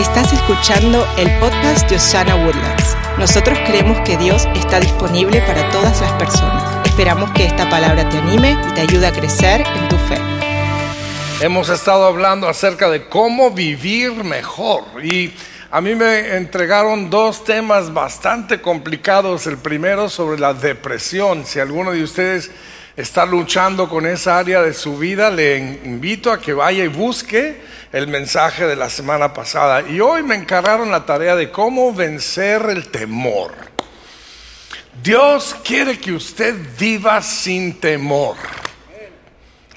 Estás 0.00 0.32
escuchando 0.32 1.06
el 1.18 1.30
podcast 1.40 1.86
de 1.90 1.96
Osana 1.96 2.34
Woodlands. 2.34 2.96
Nosotros 3.18 3.58
creemos 3.66 4.00
que 4.00 4.16
Dios 4.16 4.48
está 4.54 4.80
disponible 4.80 5.42
para 5.42 5.68
todas 5.68 6.00
las 6.00 6.10
personas. 6.12 6.86
Esperamos 6.86 7.30
que 7.32 7.44
esta 7.44 7.68
palabra 7.68 8.08
te 8.08 8.16
anime 8.16 8.56
y 8.66 8.72
te 8.72 8.80
ayude 8.80 9.06
a 9.06 9.12
crecer 9.12 9.60
en 9.60 9.88
tu 9.90 9.96
fe. 9.96 10.16
Hemos 11.42 11.68
estado 11.68 12.06
hablando 12.06 12.48
acerca 12.48 12.88
de 12.88 13.08
cómo 13.08 13.50
vivir 13.50 14.24
mejor 14.24 14.84
y 15.04 15.34
a 15.70 15.82
mí 15.82 15.94
me 15.94 16.34
entregaron 16.34 17.10
dos 17.10 17.44
temas 17.44 17.92
bastante 17.92 18.62
complicados. 18.62 19.46
El 19.46 19.58
primero 19.58 20.08
sobre 20.08 20.40
la 20.40 20.54
depresión. 20.54 21.44
Si 21.44 21.60
alguno 21.60 21.92
de 21.92 22.02
ustedes 22.02 22.50
está 23.00 23.24
luchando 23.24 23.88
con 23.88 24.06
esa 24.06 24.38
área 24.38 24.62
de 24.62 24.74
su 24.74 24.98
vida, 24.98 25.30
le 25.30 25.56
invito 25.56 26.30
a 26.30 26.40
que 26.40 26.52
vaya 26.52 26.84
y 26.84 26.88
busque 26.88 27.60
el 27.92 28.06
mensaje 28.06 28.66
de 28.66 28.76
la 28.76 28.90
semana 28.90 29.32
pasada. 29.32 29.82
Y 29.88 30.00
hoy 30.00 30.22
me 30.22 30.34
encargaron 30.34 30.90
la 30.90 31.06
tarea 31.06 31.34
de 31.34 31.50
cómo 31.50 31.92
vencer 31.92 32.62
el 32.68 32.88
temor. 32.88 33.52
Dios 35.02 35.56
quiere 35.64 35.98
que 35.98 36.12
usted 36.12 36.54
viva 36.78 37.22
sin 37.22 37.80
temor. 37.80 38.36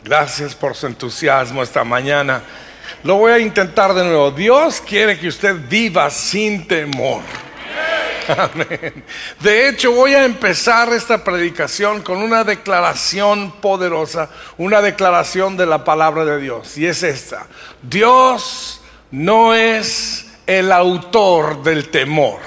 Gracias 0.03 0.53
por 0.53 0.75
su 0.75 0.87
entusiasmo 0.87 1.63
esta 1.63 1.83
mañana. 1.83 2.43
Lo 3.03 3.15
voy 3.15 3.31
a 3.31 3.39
intentar 3.39 3.93
de 3.93 4.03
nuevo. 4.03 4.31
Dios 4.31 4.81
quiere 4.81 5.17
que 5.17 5.29
usted 5.29 5.55
viva 5.69 6.09
sin 6.09 6.67
temor. 6.67 7.21
Amén. 8.27 9.03
De 9.39 9.69
hecho, 9.69 9.91
voy 9.91 10.13
a 10.13 10.25
empezar 10.25 10.91
esta 10.93 11.23
predicación 11.23 12.01
con 12.01 12.17
una 12.17 12.43
declaración 12.43 13.51
poderosa, 13.61 14.29
una 14.57 14.81
declaración 14.81 15.57
de 15.57 15.65
la 15.65 15.83
palabra 15.83 16.25
de 16.25 16.39
Dios. 16.39 16.77
Y 16.77 16.85
es 16.85 17.03
esta. 17.03 17.47
Dios 17.81 18.81
no 19.11 19.53
es 19.53 20.27
el 20.45 20.71
autor 20.71 21.63
del 21.63 21.89
temor. 21.89 22.39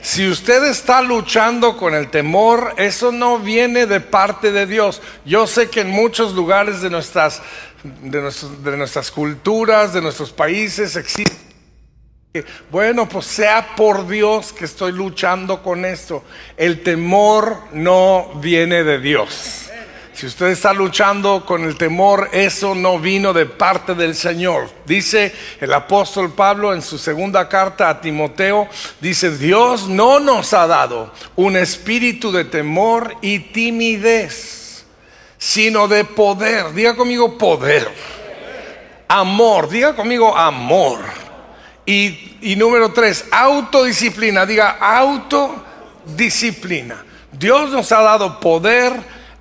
Si 0.00 0.28
usted 0.28 0.64
está 0.64 1.00
luchando 1.00 1.76
con 1.76 1.94
el 1.94 2.10
temor, 2.10 2.74
eso 2.76 3.12
no 3.12 3.38
viene 3.38 3.86
de 3.86 4.00
parte 4.00 4.50
de 4.50 4.66
Dios. 4.66 5.00
Yo 5.24 5.46
sé 5.46 5.70
que 5.70 5.82
en 5.82 5.90
muchos 5.90 6.34
lugares 6.34 6.80
de 6.80 6.90
nuestras 6.90 7.40
de, 7.82 8.76
nuestras 8.76 9.10
culturas, 9.10 9.92
de 9.92 10.00
nuestros 10.00 10.32
países, 10.32 10.96
existe. 10.96 11.51
Bueno, 12.70 13.06
pues 13.06 13.26
sea 13.26 13.76
por 13.76 14.08
Dios 14.08 14.54
que 14.54 14.64
estoy 14.64 14.92
luchando 14.92 15.62
con 15.62 15.84
esto. 15.84 16.24
El 16.56 16.82
temor 16.82 17.58
no 17.72 18.30
viene 18.36 18.84
de 18.84 18.98
Dios. 18.98 19.68
Si 20.14 20.24
usted 20.24 20.46
está 20.46 20.72
luchando 20.72 21.44
con 21.44 21.64
el 21.64 21.76
temor, 21.76 22.30
eso 22.32 22.74
no 22.74 22.98
vino 22.98 23.34
de 23.34 23.44
parte 23.44 23.94
del 23.94 24.14
Señor. 24.14 24.70
Dice 24.86 25.34
el 25.60 25.74
apóstol 25.74 26.32
Pablo 26.32 26.72
en 26.72 26.80
su 26.80 26.96
segunda 26.96 27.48
carta 27.50 27.90
a 27.90 28.00
Timoteo, 28.00 28.66
dice, 29.00 29.36
Dios 29.36 29.88
no 29.88 30.18
nos 30.18 30.54
ha 30.54 30.66
dado 30.66 31.12
un 31.36 31.56
espíritu 31.56 32.32
de 32.32 32.46
temor 32.46 33.14
y 33.20 33.40
timidez 33.40 34.86
sino 35.36 35.88
de 35.88 36.04
poder. 36.04 36.72
Diga 36.72 36.94
conmigo 36.94 37.36
poder. 37.36 37.90
Amor, 39.08 39.68
diga 39.68 39.94
conmigo 39.94 40.34
amor. 40.34 41.21
Y, 41.84 42.54
número 42.56 42.92
tres, 42.92 43.24
autodisciplina. 43.30 44.46
Diga 44.46 44.78
autodisciplina. 44.80 47.04
Dios 47.32 47.70
nos 47.70 47.90
ha 47.90 48.02
dado 48.02 48.38
poder 48.38 48.92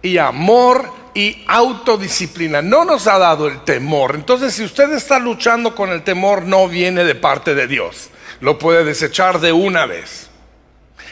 y 0.01 0.17
amor 0.17 0.91
y 1.13 1.43
autodisciplina. 1.47 2.63
No 2.63 2.85
nos 2.85 3.05
ha 3.07 3.19
dado 3.19 3.47
el 3.47 3.63
temor. 3.63 4.15
Entonces, 4.15 4.55
si 4.55 4.63
usted 4.63 4.91
está 4.93 5.19
luchando 5.19 5.75
con 5.75 5.91
el 5.91 6.03
temor, 6.03 6.41
no 6.43 6.67
viene 6.67 7.03
de 7.03 7.13
parte 7.15 7.53
de 7.53 7.67
Dios. 7.67 8.09
Lo 8.39 8.57
puede 8.57 8.83
desechar 8.83 9.39
de 9.39 9.51
una 9.51 9.85
vez. 9.85 10.30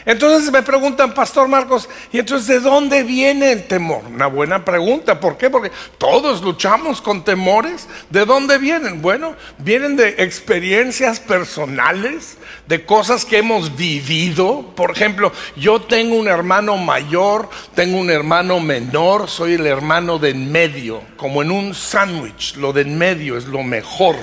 Entonces 0.06 0.52
me 0.52 0.62
preguntan, 0.62 1.14
Pastor 1.14 1.48
Marcos, 1.48 1.90
¿y 2.12 2.20
entonces 2.20 2.48
de 2.48 2.60
dónde 2.60 3.04
viene 3.04 3.52
el 3.52 3.68
temor? 3.68 4.04
Una 4.06 4.28
buena 4.28 4.64
pregunta, 4.64 5.20
¿por 5.20 5.38
qué? 5.38 5.50
Porque 5.50 5.72
todos 5.98 6.42
luchamos 6.42 7.02
con 7.02 7.24
temores. 7.24 7.88
¿De 8.10 8.26
dónde 8.26 8.58
vienen? 8.58 9.02
Bueno, 9.02 9.36
vienen 9.58 9.96
de 9.96 10.16
experiencias 10.20 11.20
personales, 11.20 12.38
de 12.68 12.86
cosas 12.86 13.26
que 13.26 13.40
hemos 13.40 13.76
vivido. 13.76 14.74
Por 14.76 14.92
ejemplo, 14.92 15.32
yo 15.56 15.82
tengo 15.82 16.16
un 16.16 16.28
hermano 16.28 16.78
mayor, 16.78 17.50
tengo 17.76 17.98
un 17.98 18.10
hermano 18.10 18.60
menor, 18.60 19.30
soy 19.30 19.54
el 19.54 19.68
hermano 19.68 20.18
de 20.18 20.30
en 20.30 20.52
medio, 20.52 21.02
como 21.18 21.42
en 21.42 21.52
un 21.52 21.74
sándwich. 21.74 22.56
Lo 22.56 22.72
de 22.72 22.82
en 22.82 22.98
medio 22.98 23.38
es 23.38 23.46
lo 23.46 23.64
mejor, 23.64 24.16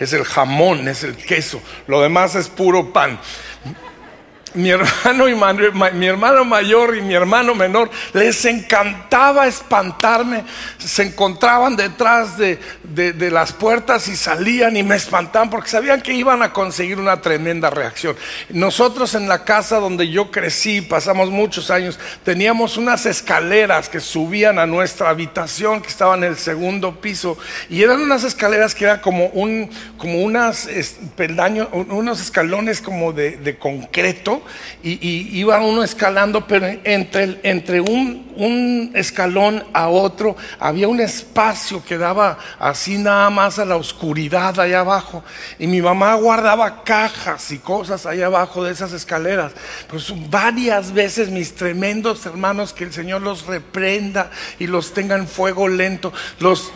es 0.00 0.12
el 0.12 0.24
jamón, 0.24 0.88
es 0.88 1.04
el 1.04 1.16
queso, 1.16 1.60
lo 1.86 2.00
demás 2.02 2.34
es 2.34 2.48
puro 2.48 2.92
pan 2.92 3.18
mi 4.56 4.70
hermano 4.70 5.28
y 5.28 5.34
mi 5.94 6.06
hermano 6.06 6.44
mayor 6.44 6.96
y 6.96 7.02
mi 7.02 7.14
hermano 7.14 7.54
menor 7.54 7.90
les 8.12 8.44
encantaba 8.46 9.46
espantarme. 9.46 10.44
Se 10.78 11.02
encontraban 11.02 11.76
detrás 11.76 12.36
de, 12.38 12.58
las 13.30 13.52
puertas 13.52 14.08
y 14.08 14.16
salían 14.16 14.76
y 14.76 14.82
me 14.82 14.96
espantaban 14.96 15.50
porque 15.50 15.68
sabían 15.68 16.00
que 16.00 16.14
iban 16.14 16.42
a 16.42 16.52
conseguir 16.52 16.98
una 16.98 17.20
tremenda 17.20 17.70
reacción. 17.70 18.16
Nosotros 18.48 19.14
en 19.14 19.28
la 19.28 19.44
casa 19.44 19.78
donde 19.78 20.08
yo 20.08 20.30
crecí, 20.30 20.80
pasamos 20.80 21.30
muchos 21.30 21.70
años, 21.70 21.98
teníamos 22.24 22.76
unas 22.76 23.04
escaleras 23.06 23.88
que 23.88 24.00
subían 24.00 24.58
a 24.58 24.66
nuestra 24.66 25.10
habitación 25.10 25.82
que 25.82 25.88
estaba 25.88 26.16
en 26.16 26.24
el 26.24 26.36
segundo 26.36 27.00
piso 27.00 27.36
y 27.68 27.82
eran 27.82 28.00
unas 28.00 28.24
escaleras 28.24 28.74
que 28.74 28.84
eran 28.84 29.00
como 29.00 29.26
un, 29.26 29.70
como 29.98 30.22
unas 30.22 30.68
peldaños, 31.14 31.68
unos 31.72 32.20
escalones 32.20 32.80
como 32.80 33.12
de 33.12 33.56
concreto 33.58 34.45
y, 34.82 35.38
iba 35.38 35.60
uno 35.60 35.82
escalando, 35.82 36.46
pero 36.46 36.66
entre, 36.84 37.40
entre 37.42 37.80
un, 37.80 38.32
un, 38.36 38.92
escalón 38.94 39.64
a 39.72 39.88
otro 39.88 40.36
había 40.58 40.88
un 40.88 41.00
espacio 41.00 41.84
que 41.84 41.98
daba 41.98 42.38
así 42.58 42.98
nada 42.98 43.30
más 43.30 43.58
a 43.58 43.64
la 43.64 43.76
oscuridad 43.76 44.58
allá 44.60 44.80
abajo. 44.80 45.24
Y 45.58 45.66
mi 45.66 45.82
mamá 45.82 46.14
guardaba 46.14 46.84
cajas 46.84 47.50
y 47.50 47.58
cosas 47.58 48.06
allá 48.06 48.26
abajo 48.26 48.64
de 48.64 48.72
esas 48.72 48.92
escaleras. 48.92 49.52
Pues 49.88 50.12
varias 50.30 50.92
veces 50.92 51.30
mis 51.30 51.54
tremendos 51.54 52.26
hermanos, 52.26 52.72
que 52.72 52.84
el 52.84 52.92
Señor 52.92 53.22
los 53.22 53.46
reprenda 53.46 54.30
y 54.58 54.66
los 54.66 54.94
tenga 54.94 55.16
en 55.16 55.26
fuego 55.26 55.68
lento, 55.68 56.12
los 56.38 56.72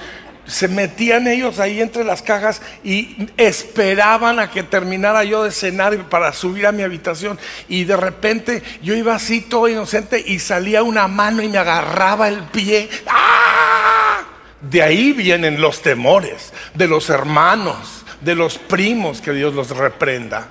se 0.51 0.69
metían 0.69 1.29
ellos 1.29 1.59
ahí 1.59 1.81
entre 1.81 2.05
las 2.05 2.23
cajas 2.23 2.61
y 2.83 3.29
esperaban 3.37 4.39
a 4.41 4.51
que 4.51 4.63
terminara 4.63 5.25
yo 5.25 5.45
de 5.45 5.53
cenar 5.53 5.97
para 6.09 6.33
subir 6.33 6.67
a 6.67 6.73
mi 6.73 6.83
habitación. 6.83 7.39
Y 7.69 7.85
de 7.85 7.97
repente 7.97 8.63
yo 8.83 8.95
iba 8.95 9.15
así 9.15 9.41
todo 9.41 9.69
inocente 9.69 10.23
y 10.25 10.39
salía 10.41 10.83
una 10.83 11.09
mano 11.09 11.43
y 11.43 11.49
me 11.49 11.59
agarraba 11.59 12.29
el 12.29 12.43
pie. 12.45 12.89
¡Ah! 13.07 14.23
De 14.61 14.83
ahí 14.83 15.13
vienen 15.13 15.61
los 15.61 15.81
temores 15.81 16.53
de 16.75 16.87
los 16.87 17.09
hermanos, 17.09 18.05
de 18.21 18.35
los 18.35 18.59
primos, 18.59 19.21
que 19.21 19.33
Dios 19.33 19.55
los 19.55 19.71
reprenda 19.71 20.49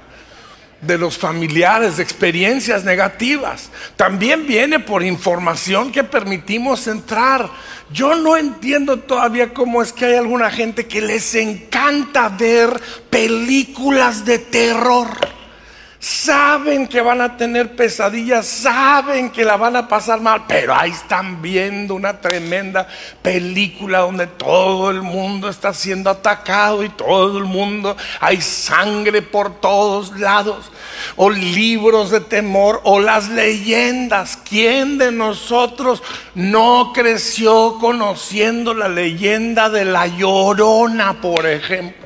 de 0.81 0.97
los 0.97 1.17
familiares, 1.17 1.97
de 1.97 2.03
experiencias 2.03 2.83
negativas. 2.83 3.69
También 3.95 4.47
viene 4.47 4.79
por 4.79 5.03
información 5.03 5.91
que 5.91 6.03
permitimos 6.03 6.87
entrar. 6.87 7.49
Yo 7.91 8.15
no 8.15 8.37
entiendo 8.37 8.99
todavía 8.99 9.53
cómo 9.53 9.81
es 9.81 9.91
que 9.91 10.05
hay 10.05 10.15
alguna 10.15 10.49
gente 10.51 10.87
que 10.87 11.01
les 11.01 11.35
encanta 11.35 12.29
ver 12.29 12.79
películas 13.09 14.25
de 14.25 14.39
terror 14.39 15.38
saben 15.99 16.87
que 16.87 17.01
van 17.01 17.19
a 17.19 17.35
tener 17.35 17.75
pesadillas, 17.75 18.47
saben 18.47 19.29
que 19.29 19.43
la 19.43 19.57
van 19.57 19.75
a 19.75 19.87
pasar 19.87 20.21
mal, 20.21 20.45
pero 20.47 20.73
ahí 20.73 20.91
están 20.91 21.41
viendo 21.41 21.93
una 21.93 22.21
tremenda 22.21 22.87
película 23.21 23.99
donde 23.99 24.27
todo 24.27 24.89
el 24.91 25.01
mundo 25.01 25.49
está 25.49 25.73
siendo 25.73 26.09
atacado 26.09 26.83
y 26.83 26.89
todo 26.89 27.37
el 27.37 27.43
mundo, 27.43 27.97
hay 28.21 28.39
sangre 28.39 29.21
por 29.21 29.59
todos 29.59 30.17
lados, 30.17 30.71
o 31.17 31.29
libros 31.29 32.11
de 32.11 32.21
temor, 32.21 32.79
o 32.85 32.99
las 32.99 33.27
leyendas. 33.29 34.37
¿Quién 34.37 34.97
de 34.97 35.11
nosotros 35.11 36.01
no 36.33 36.93
creció 36.93 37.77
conociendo 37.79 38.73
la 38.73 38.87
leyenda 38.87 39.69
de 39.69 39.83
la 39.83 40.07
llorona, 40.07 41.19
por 41.19 41.45
ejemplo? 41.45 41.98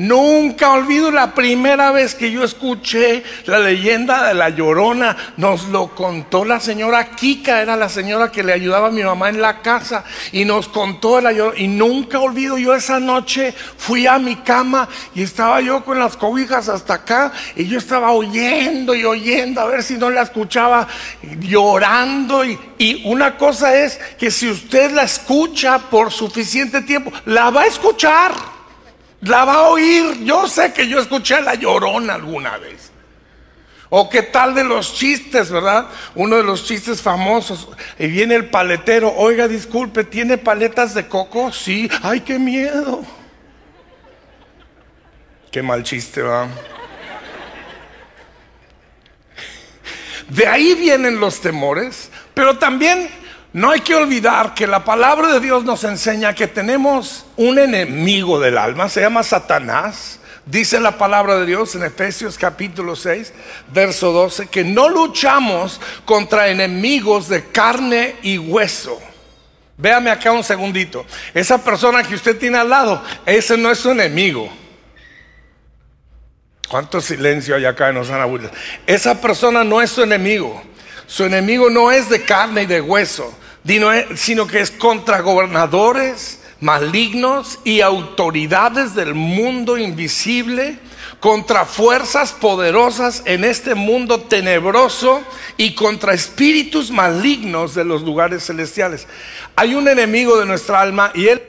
Nunca 0.00 0.72
olvido 0.72 1.10
la 1.10 1.34
primera 1.34 1.92
vez 1.92 2.14
que 2.14 2.30
yo 2.32 2.42
escuché 2.42 3.22
la 3.44 3.58
leyenda 3.58 4.28
de 4.28 4.32
la 4.32 4.48
llorona. 4.48 5.14
Nos 5.36 5.64
lo 5.64 5.94
contó 5.94 6.46
la 6.46 6.58
señora 6.58 7.10
Kika, 7.10 7.60
era 7.60 7.76
la 7.76 7.90
señora 7.90 8.32
que 8.32 8.42
le 8.42 8.54
ayudaba 8.54 8.88
a 8.88 8.90
mi 8.90 9.02
mamá 9.02 9.28
en 9.28 9.42
la 9.42 9.60
casa. 9.60 10.04
Y 10.32 10.46
nos 10.46 10.68
contó 10.68 11.20
la 11.20 11.32
llorona. 11.32 11.60
Y 11.60 11.68
nunca 11.68 12.18
olvido 12.18 12.56
yo 12.56 12.74
esa 12.74 12.98
noche 12.98 13.52
fui 13.76 14.06
a 14.06 14.18
mi 14.18 14.36
cama 14.36 14.88
y 15.14 15.22
estaba 15.22 15.60
yo 15.60 15.84
con 15.84 15.98
las 15.98 16.16
cobijas 16.16 16.70
hasta 16.70 16.94
acá. 16.94 17.32
Y 17.54 17.66
yo 17.66 17.76
estaba 17.76 18.12
oyendo 18.12 18.94
y 18.94 19.04
oyendo 19.04 19.60
a 19.60 19.66
ver 19.66 19.82
si 19.82 19.98
no 19.98 20.08
la 20.08 20.22
escuchaba 20.22 20.88
llorando. 21.40 22.42
Y, 22.42 22.58
y 22.78 23.02
una 23.04 23.36
cosa 23.36 23.76
es 23.76 24.00
que 24.18 24.30
si 24.30 24.48
usted 24.48 24.92
la 24.92 25.02
escucha 25.02 25.78
por 25.78 26.10
suficiente 26.10 26.80
tiempo, 26.80 27.12
la 27.26 27.50
va 27.50 27.64
a 27.64 27.66
escuchar. 27.66 28.59
La 29.22 29.44
va 29.44 29.54
a 29.54 29.68
oír. 29.68 30.24
Yo 30.24 30.48
sé 30.48 30.72
que 30.72 30.88
yo 30.88 30.98
escuché 30.98 31.36
a 31.36 31.40
la 31.40 31.54
llorona 31.54 32.14
alguna 32.14 32.56
vez. 32.58 32.90
O 33.92 34.08
qué 34.08 34.22
tal 34.22 34.54
de 34.54 34.62
los 34.62 34.94
chistes, 34.94 35.50
¿verdad? 35.50 35.88
Uno 36.14 36.36
de 36.36 36.44
los 36.44 36.64
chistes 36.64 37.02
famosos. 37.02 37.68
Y 37.98 38.06
viene 38.06 38.36
el 38.36 38.48
paletero. 38.48 39.12
Oiga, 39.16 39.48
disculpe, 39.48 40.04
¿tiene 40.04 40.38
paletas 40.38 40.94
de 40.94 41.08
coco? 41.08 41.52
Sí. 41.52 41.90
Ay, 42.02 42.20
qué 42.20 42.38
miedo. 42.38 43.04
Qué 45.50 45.62
mal 45.62 45.82
chiste, 45.82 46.22
va. 46.22 46.46
De 50.28 50.46
ahí 50.46 50.74
vienen 50.74 51.18
los 51.18 51.40
temores, 51.40 52.08
pero 52.34 52.56
también 52.56 53.10
no 53.52 53.72
hay 53.72 53.80
que 53.80 53.96
olvidar 53.96 54.54
que 54.54 54.68
la 54.68 54.84
palabra 54.84 55.32
de 55.32 55.40
Dios 55.40 55.64
nos 55.64 55.82
enseña 55.82 56.36
que 56.36 56.46
tenemos 56.46 57.09
un 57.36 57.58
enemigo 57.58 58.40
del 58.40 58.58
alma, 58.58 58.88
se 58.88 59.00
llama 59.00 59.22
Satanás. 59.22 60.18
Dice 60.46 60.80
la 60.80 60.98
palabra 60.98 61.36
de 61.36 61.46
Dios 61.46 61.74
en 61.74 61.84
Efesios 61.84 62.36
capítulo 62.36 62.96
6, 62.96 63.32
verso 63.72 64.10
12, 64.12 64.48
que 64.48 64.64
no 64.64 64.88
luchamos 64.88 65.80
contra 66.04 66.48
enemigos 66.48 67.28
de 67.28 67.44
carne 67.44 68.16
y 68.22 68.38
hueso. 68.38 69.00
Véame 69.76 70.10
acá 70.10 70.32
un 70.32 70.44
segundito. 70.44 71.06
Esa 71.32 71.62
persona 71.62 72.02
que 72.02 72.14
usted 72.14 72.36
tiene 72.38 72.58
al 72.58 72.68
lado, 72.68 73.02
ese 73.24 73.56
no 73.56 73.70
es 73.70 73.78
su 73.78 73.90
enemigo. 73.90 74.50
¿Cuánto 76.68 77.00
silencio 77.00 77.56
hay 77.56 77.64
acá 77.64 77.88
en 77.88 77.96
Osana 77.96 78.26
Esa 78.86 79.20
persona 79.20 79.64
no 79.64 79.80
es 79.80 79.90
su 79.90 80.02
enemigo. 80.02 80.62
Su 81.06 81.24
enemigo 81.24 81.70
no 81.70 81.90
es 81.90 82.08
de 82.08 82.22
carne 82.24 82.62
y 82.62 82.66
de 82.66 82.80
hueso, 82.80 83.34
sino 84.14 84.46
que 84.46 84.60
es 84.60 84.70
contra 84.70 85.20
gobernadores 85.20 86.39
malignos 86.60 87.58
y 87.64 87.80
autoridades 87.80 88.94
del 88.94 89.14
mundo 89.14 89.78
invisible, 89.78 90.78
contra 91.20 91.66
fuerzas 91.66 92.32
poderosas 92.32 93.22
en 93.26 93.44
este 93.44 93.74
mundo 93.74 94.20
tenebroso 94.22 95.22
y 95.56 95.74
contra 95.74 96.14
espíritus 96.14 96.90
malignos 96.90 97.74
de 97.74 97.84
los 97.84 98.02
lugares 98.02 98.46
celestiales. 98.46 99.06
Hay 99.54 99.74
un 99.74 99.86
enemigo 99.86 100.38
de 100.38 100.46
nuestra 100.46 100.80
alma 100.80 101.12
y 101.14 101.28
él 101.28 101.42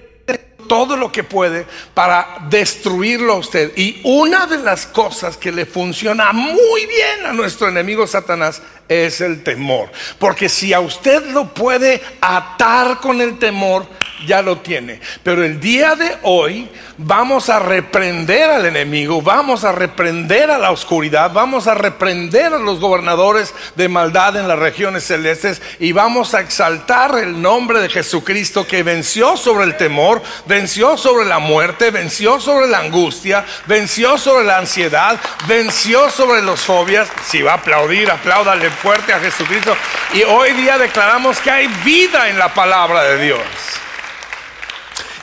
todo 0.68 0.96
lo 0.96 1.12
que 1.12 1.26
puede 1.26 1.66
para 1.94 2.38
destruirlo 2.50 3.34
a 3.34 3.38
usted. 3.38 3.74
Y 3.76 4.00
una 4.06 4.46
de 4.46 4.58
las 4.58 4.86
cosas 4.86 5.36
que 5.36 5.52
le 5.52 5.66
funciona 5.66 6.32
muy 6.32 6.86
bien 6.86 7.26
a 7.26 7.34
nuestro 7.34 7.68
enemigo 7.68 8.08
Satanás 8.08 8.62
es 8.88 9.20
el 9.20 9.44
temor. 9.44 9.92
Porque 10.18 10.48
si 10.48 10.72
a 10.74 10.80
usted 10.80 11.26
lo 11.32 11.54
puede 11.54 12.02
atar 12.22 13.00
con 13.00 13.20
el 13.20 13.38
temor, 13.38 13.86
ya 14.26 14.42
lo 14.42 14.58
tiene. 14.58 15.00
Pero 15.24 15.44
el 15.44 15.60
día 15.60 15.96
de 15.96 16.18
hoy 16.24 16.70
vamos 16.98 17.50
a 17.50 17.60
reprender 17.60 18.50
al 18.50 18.66
enemigo, 18.66 19.22
vamos 19.22 19.64
a 19.64 19.72
reprender 19.72 20.52
a 20.52 20.58
la 20.58 20.72
oscuridad, 20.72 21.32
vamos 21.32 21.68
a 21.68 21.74
reprender 21.74 22.54
a 22.54 22.60
los 22.60 22.80
gobernadores 22.80 23.54
de 23.76 23.90
maldad 23.90 24.38
en 24.38 24.48
las 24.48 24.60
regiones 24.60 25.06
celestes 25.06 25.62
y 25.80 25.92
vamos 25.92 26.34
a 26.34 26.42
exaltar 26.42 27.18
el 27.18 27.42
nombre 27.42 27.80
de 27.80 27.90
Jesucristo 27.90 28.68
que 28.68 28.84
venció 28.84 29.38
sobre 29.38 29.66
el 29.66 29.78
temor, 29.78 30.22
venció 30.46 30.98
sobre 30.98 31.26
la 31.26 31.40
muerte, 31.40 31.92
venció 31.92 32.40
sobre 32.40 32.68
la 32.68 32.80
angustia, 32.80 33.46
venció 33.66 34.18
sobre 34.18 34.46
la 34.46 34.58
ansiedad, 34.58 35.20
venció 35.48 36.10
sobre 36.10 36.42
las 36.42 36.62
fobias. 36.62 37.10
Si 37.26 37.42
va 37.42 37.54
a 37.54 37.56
aplaudir, 37.56 38.10
apláudale 38.10 38.70
fuerte 38.70 39.14
a 39.14 39.20
Jesucristo. 39.20 39.76
Y 40.14 40.24
hoy 40.24 40.52
día 40.54 40.78
declaramos 40.78 41.40
que 41.40 41.52
hay 41.52 41.68
vida 41.84 42.30
en 42.30 42.38
la 42.38 42.54
palabra 42.54 43.04
de 43.04 43.24
Dios. 43.24 43.42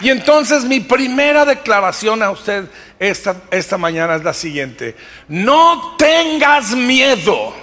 Y 0.00 0.10
entonces 0.10 0.64
mi 0.64 0.80
primera 0.80 1.44
declaración 1.44 2.22
a 2.22 2.30
usted 2.30 2.68
esta, 2.98 3.36
esta 3.50 3.78
mañana 3.78 4.16
es 4.16 4.24
la 4.24 4.34
siguiente. 4.34 4.96
No 5.26 5.96
tengas 5.96 6.70
miedo, 6.70 7.54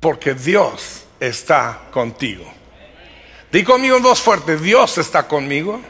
porque 0.00 0.34
Dios 0.34 1.04
está 1.20 1.82
contigo. 1.90 2.44
Di 3.50 3.62
conmigo 3.62 3.96
en 3.96 4.02
voz 4.02 4.20
fuerte, 4.20 4.56
Dios 4.56 4.96
está 4.98 5.28
conmigo. 5.28 5.80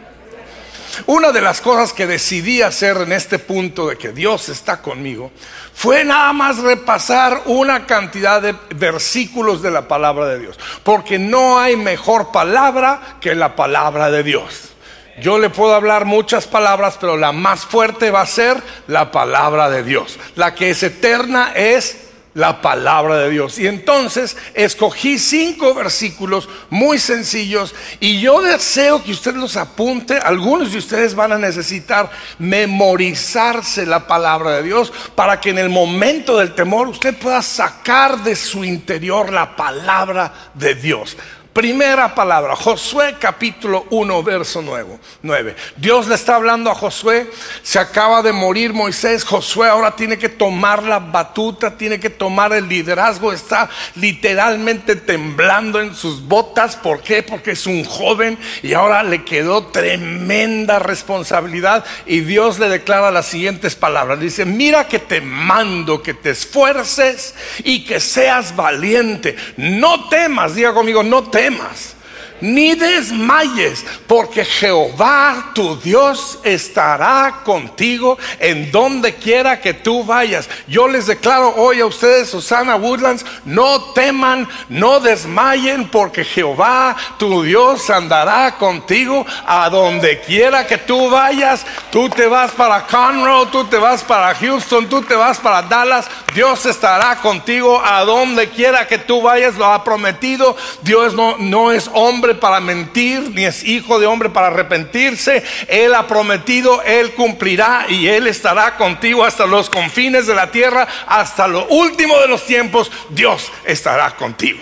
Una 1.06 1.32
de 1.32 1.40
las 1.40 1.60
cosas 1.60 1.92
que 1.92 2.06
decidí 2.06 2.60
hacer 2.60 2.98
en 2.98 3.12
este 3.12 3.38
punto 3.38 3.88
de 3.88 3.96
que 3.96 4.12
Dios 4.12 4.50
está 4.50 4.82
conmigo 4.82 5.32
fue 5.72 6.04
nada 6.04 6.32
más 6.34 6.58
repasar 6.58 7.44
una 7.46 7.86
cantidad 7.86 8.42
de 8.42 8.54
versículos 8.74 9.62
de 9.62 9.70
la 9.70 9.88
palabra 9.88 10.26
de 10.26 10.40
Dios, 10.40 10.58
porque 10.82 11.18
no 11.18 11.58
hay 11.58 11.76
mejor 11.76 12.30
palabra 12.30 13.16
que 13.20 13.34
la 13.34 13.56
palabra 13.56 14.10
de 14.10 14.22
Dios. 14.22 14.71
Yo 15.20 15.38
le 15.38 15.50
puedo 15.50 15.74
hablar 15.74 16.04
muchas 16.04 16.46
palabras, 16.46 16.96
pero 17.00 17.16
la 17.16 17.32
más 17.32 17.66
fuerte 17.66 18.10
va 18.10 18.22
a 18.22 18.26
ser 18.26 18.62
la 18.86 19.10
palabra 19.10 19.68
de 19.68 19.82
Dios. 19.82 20.18
La 20.36 20.54
que 20.54 20.70
es 20.70 20.82
eterna 20.82 21.52
es 21.54 22.02
la 22.34 22.62
palabra 22.62 23.18
de 23.18 23.30
Dios. 23.30 23.58
Y 23.58 23.66
entonces 23.66 24.36
escogí 24.54 25.18
cinco 25.18 25.74
versículos 25.74 26.48
muy 26.70 26.98
sencillos 26.98 27.74
y 28.00 28.20
yo 28.20 28.40
deseo 28.40 29.02
que 29.02 29.12
usted 29.12 29.34
los 29.34 29.56
apunte. 29.56 30.18
Algunos 30.18 30.72
de 30.72 30.78
ustedes 30.78 31.14
van 31.14 31.32
a 31.32 31.38
necesitar 31.38 32.10
memorizarse 32.38 33.84
la 33.84 34.06
palabra 34.06 34.52
de 34.52 34.62
Dios 34.62 34.92
para 35.14 35.40
que 35.40 35.50
en 35.50 35.58
el 35.58 35.68
momento 35.68 36.38
del 36.38 36.54
temor 36.54 36.88
usted 36.88 37.16
pueda 37.16 37.42
sacar 37.42 38.22
de 38.22 38.36
su 38.36 38.64
interior 38.64 39.32
la 39.32 39.54
palabra 39.54 40.32
de 40.54 40.74
Dios. 40.74 41.16
Primera 41.52 42.14
palabra, 42.14 42.56
Josué 42.56 43.16
capítulo 43.20 43.84
1, 43.90 44.22
verso 44.22 44.62
9. 44.62 45.54
Dios 45.76 46.08
le 46.08 46.14
está 46.14 46.36
hablando 46.36 46.70
a 46.70 46.74
Josué, 46.74 47.30
se 47.62 47.78
acaba 47.78 48.22
de 48.22 48.32
morir 48.32 48.72
Moisés, 48.72 49.22
Josué 49.22 49.68
ahora 49.68 49.94
tiene 49.94 50.16
que 50.16 50.30
tomar 50.30 50.82
la 50.82 50.98
batuta, 50.98 51.76
tiene 51.76 52.00
que 52.00 52.08
tomar 52.08 52.54
el 52.54 52.70
liderazgo, 52.70 53.34
está 53.34 53.68
literalmente 53.96 54.96
temblando 54.96 55.78
en 55.78 55.94
sus 55.94 56.26
botas. 56.26 56.74
¿Por 56.76 57.02
qué? 57.02 57.22
Porque 57.22 57.50
es 57.50 57.66
un 57.66 57.84
joven 57.84 58.38
y 58.62 58.72
ahora 58.72 59.02
le 59.02 59.22
quedó 59.22 59.66
tremenda 59.66 60.78
responsabilidad 60.78 61.84
y 62.06 62.20
Dios 62.20 62.58
le 62.60 62.70
declara 62.70 63.10
las 63.10 63.26
siguientes 63.26 63.74
palabras. 63.74 64.18
Dice, 64.20 64.46
mira 64.46 64.88
que 64.88 65.00
te 65.00 65.20
mando 65.20 66.02
que 66.02 66.14
te 66.14 66.30
esfuerces 66.30 67.34
y 67.62 67.84
que 67.84 68.00
seas 68.00 68.56
valiente. 68.56 69.36
No 69.58 70.08
temas, 70.08 70.54
diga 70.54 70.72
conmigo, 70.72 71.02
no 71.02 71.24
temas 71.24 71.41
temas, 71.42 71.96
ni 72.42 72.74
desmayes, 72.74 73.86
porque 74.06 74.44
Jehová 74.44 75.52
tu 75.54 75.80
Dios 75.80 76.40
estará 76.42 77.40
contigo 77.44 78.18
en 78.40 78.70
donde 78.72 79.14
quiera 79.14 79.60
que 79.60 79.72
tú 79.72 80.04
vayas. 80.04 80.48
Yo 80.66 80.88
les 80.88 81.06
declaro 81.06 81.54
hoy 81.56 81.80
a 81.80 81.86
ustedes, 81.86 82.30
Susana 82.30 82.74
Woodlands, 82.74 83.24
no 83.44 83.92
teman, 83.94 84.48
no 84.68 84.98
desmayen, 84.98 85.88
porque 85.88 86.24
Jehová 86.24 86.96
tu 87.16 87.44
Dios 87.44 87.88
andará 87.90 88.56
contigo 88.58 89.24
a 89.46 89.70
donde 89.70 90.20
quiera 90.20 90.66
que 90.66 90.78
tú 90.78 91.08
vayas. 91.08 91.64
Tú 91.90 92.08
te 92.08 92.26
vas 92.26 92.50
para 92.50 92.86
Conroe, 92.86 93.46
tú 93.46 93.64
te 93.64 93.78
vas 93.78 94.02
para 94.02 94.34
Houston, 94.34 94.88
tú 94.88 95.00
te 95.02 95.14
vas 95.14 95.38
para 95.38 95.62
Dallas. 95.62 96.08
Dios 96.34 96.66
estará 96.66 97.16
contigo 97.16 97.80
a 97.84 98.04
donde 98.04 98.48
quiera 98.48 98.88
que 98.88 98.98
tú 98.98 99.22
vayas, 99.22 99.54
lo 99.54 99.66
ha 99.66 99.84
prometido. 99.84 100.56
Dios 100.82 101.14
no, 101.14 101.36
no 101.38 101.70
es 101.70 101.88
hombre 101.92 102.31
para 102.34 102.60
mentir, 102.60 103.30
ni 103.34 103.44
es 103.44 103.64
hijo 103.64 103.98
de 103.98 104.06
hombre 104.06 104.30
para 104.30 104.48
arrepentirse. 104.48 105.42
Él 105.68 105.94
ha 105.94 106.06
prometido, 106.06 106.82
Él 106.82 107.12
cumplirá 107.12 107.86
y 107.88 108.08
Él 108.08 108.26
estará 108.26 108.76
contigo 108.76 109.24
hasta 109.24 109.46
los 109.46 109.70
confines 109.70 110.26
de 110.26 110.34
la 110.34 110.50
tierra, 110.50 110.86
hasta 111.06 111.46
lo 111.46 111.66
último 111.66 112.18
de 112.20 112.28
los 112.28 112.44
tiempos. 112.44 112.90
Dios 113.10 113.50
estará 113.64 114.16
contigo. 114.16 114.60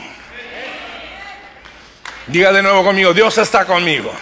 Diga 2.27 2.53
de 2.53 2.63
nuevo 2.63 2.85
conmigo, 2.85 3.13
Dios 3.13 3.37
está 3.39 3.65
conmigo. 3.65 4.13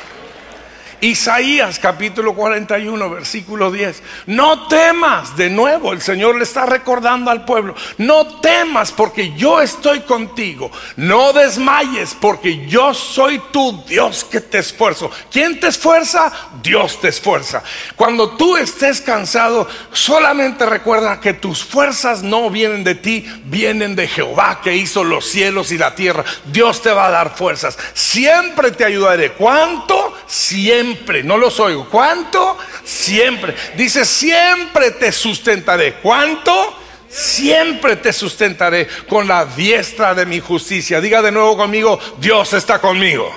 Isaías 1.00 1.78
capítulo 1.78 2.34
41, 2.34 3.10
versículo 3.10 3.70
10. 3.70 4.02
No 4.26 4.66
temas, 4.66 5.36
de 5.36 5.48
nuevo 5.48 5.92
el 5.92 6.00
Señor 6.00 6.36
le 6.36 6.42
está 6.42 6.66
recordando 6.66 7.30
al 7.30 7.44
pueblo, 7.44 7.74
no 7.98 8.40
temas 8.40 8.90
porque 8.90 9.32
yo 9.36 9.60
estoy 9.60 10.00
contigo. 10.00 10.72
No 10.96 11.32
desmayes 11.32 12.16
porque 12.20 12.66
yo 12.66 12.94
soy 12.94 13.40
tu 13.52 13.84
Dios 13.86 14.24
que 14.24 14.40
te 14.40 14.58
esfuerzo. 14.58 15.10
¿Quién 15.30 15.60
te 15.60 15.68
esfuerza? 15.68 16.32
Dios 16.62 17.00
te 17.00 17.08
esfuerza. 17.08 17.62
Cuando 17.94 18.30
tú 18.30 18.56
estés 18.56 19.00
cansado, 19.00 19.68
solamente 19.92 20.66
recuerda 20.66 21.20
que 21.20 21.32
tus 21.32 21.64
fuerzas 21.64 22.22
no 22.22 22.50
vienen 22.50 22.82
de 22.82 22.96
ti, 22.96 23.24
vienen 23.44 23.94
de 23.94 24.08
Jehová 24.08 24.60
que 24.62 24.74
hizo 24.74 25.04
los 25.04 25.26
cielos 25.26 25.70
y 25.70 25.78
la 25.78 25.94
tierra. 25.94 26.24
Dios 26.46 26.82
te 26.82 26.90
va 26.90 27.06
a 27.06 27.10
dar 27.10 27.36
fuerzas. 27.36 27.78
Siempre 27.94 28.72
te 28.72 28.84
ayudaré. 28.84 29.32
¿Cuánto? 29.32 30.16
Siempre 30.26 30.87
no 31.24 31.36
los 31.36 31.58
oigo. 31.60 31.88
¿Cuánto? 31.90 32.56
Siempre. 32.84 33.54
Dice, 33.76 34.04
siempre 34.04 34.92
te 34.92 35.12
sustentaré. 35.12 35.94
¿Cuánto? 35.94 36.74
Siempre 37.08 37.96
te 37.96 38.12
sustentaré 38.12 38.86
con 39.08 39.26
la 39.26 39.44
diestra 39.46 40.14
de 40.14 40.26
mi 40.26 40.40
justicia. 40.40 41.00
Diga 41.00 41.22
de 41.22 41.32
nuevo 41.32 41.56
conmigo, 41.56 41.98
Dios 42.18 42.52
está 42.52 42.80
conmigo. 42.80 43.32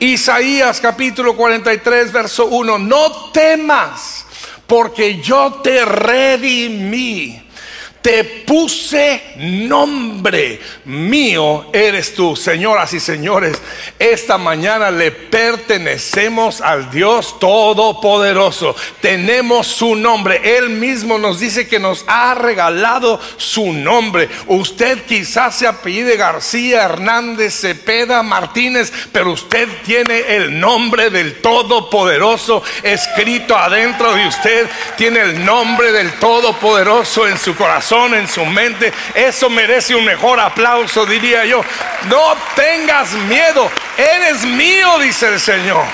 Isaías 0.00 0.80
capítulo 0.80 1.36
43, 1.36 2.12
verso 2.12 2.46
1, 2.46 2.78
no 2.78 3.30
temas 3.32 4.26
porque 4.68 5.20
yo 5.20 5.60
te 5.62 5.84
redimí 5.84 7.47
te 8.02 8.24
puse 8.46 9.34
nombre 9.36 10.60
mío 10.84 11.66
eres 11.72 12.14
tú. 12.14 12.36
Señoras 12.36 12.92
y 12.92 13.00
señores, 13.00 13.60
esta 13.98 14.38
mañana 14.38 14.90
le 14.90 15.10
pertenecemos 15.10 16.60
al 16.60 16.90
Dios 16.90 17.38
Todopoderoso. 17.40 18.76
Tenemos 19.00 19.66
su 19.66 19.96
nombre. 19.96 20.58
Él 20.58 20.70
mismo 20.70 21.18
nos 21.18 21.40
dice 21.40 21.68
que 21.68 21.78
nos 21.78 22.04
ha 22.06 22.34
regalado 22.34 23.20
su 23.36 23.72
nombre. 23.72 24.28
Usted 24.46 25.04
quizás 25.04 25.56
se 25.56 25.66
apellide 25.66 26.16
García, 26.16 26.84
Hernández, 26.84 27.60
Cepeda, 27.60 28.22
Martínez, 28.22 28.92
pero 29.12 29.32
usted 29.32 29.68
tiene 29.84 30.36
el 30.36 30.58
nombre 30.58 31.10
del 31.10 31.40
Todopoderoso 31.40 32.62
escrito 32.82 33.56
adentro 33.56 34.14
de 34.14 34.28
usted. 34.28 34.68
Tiene 34.96 35.20
el 35.20 35.44
nombre 35.44 35.92
del 35.92 36.12
Todopoderoso 36.18 37.26
en 37.26 37.38
su 37.38 37.56
corazón 37.56 37.87
en 37.90 38.28
su 38.28 38.44
mente. 38.44 38.92
Eso 39.14 39.48
merece 39.48 39.94
un 39.94 40.04
mejor 40.04 40.38
aplauso, 40.38 41.06
diría 41.06 41.44
yo. 41.46 41.62
No 42.08 42.34
tengas 42.54 43.12
miedo, 43.12 43.70
eres 43.96 44.44
mío, 44.44 44.98
dice 44.98 45.28
el 45.28 45.40
Señor. 45.40 45.84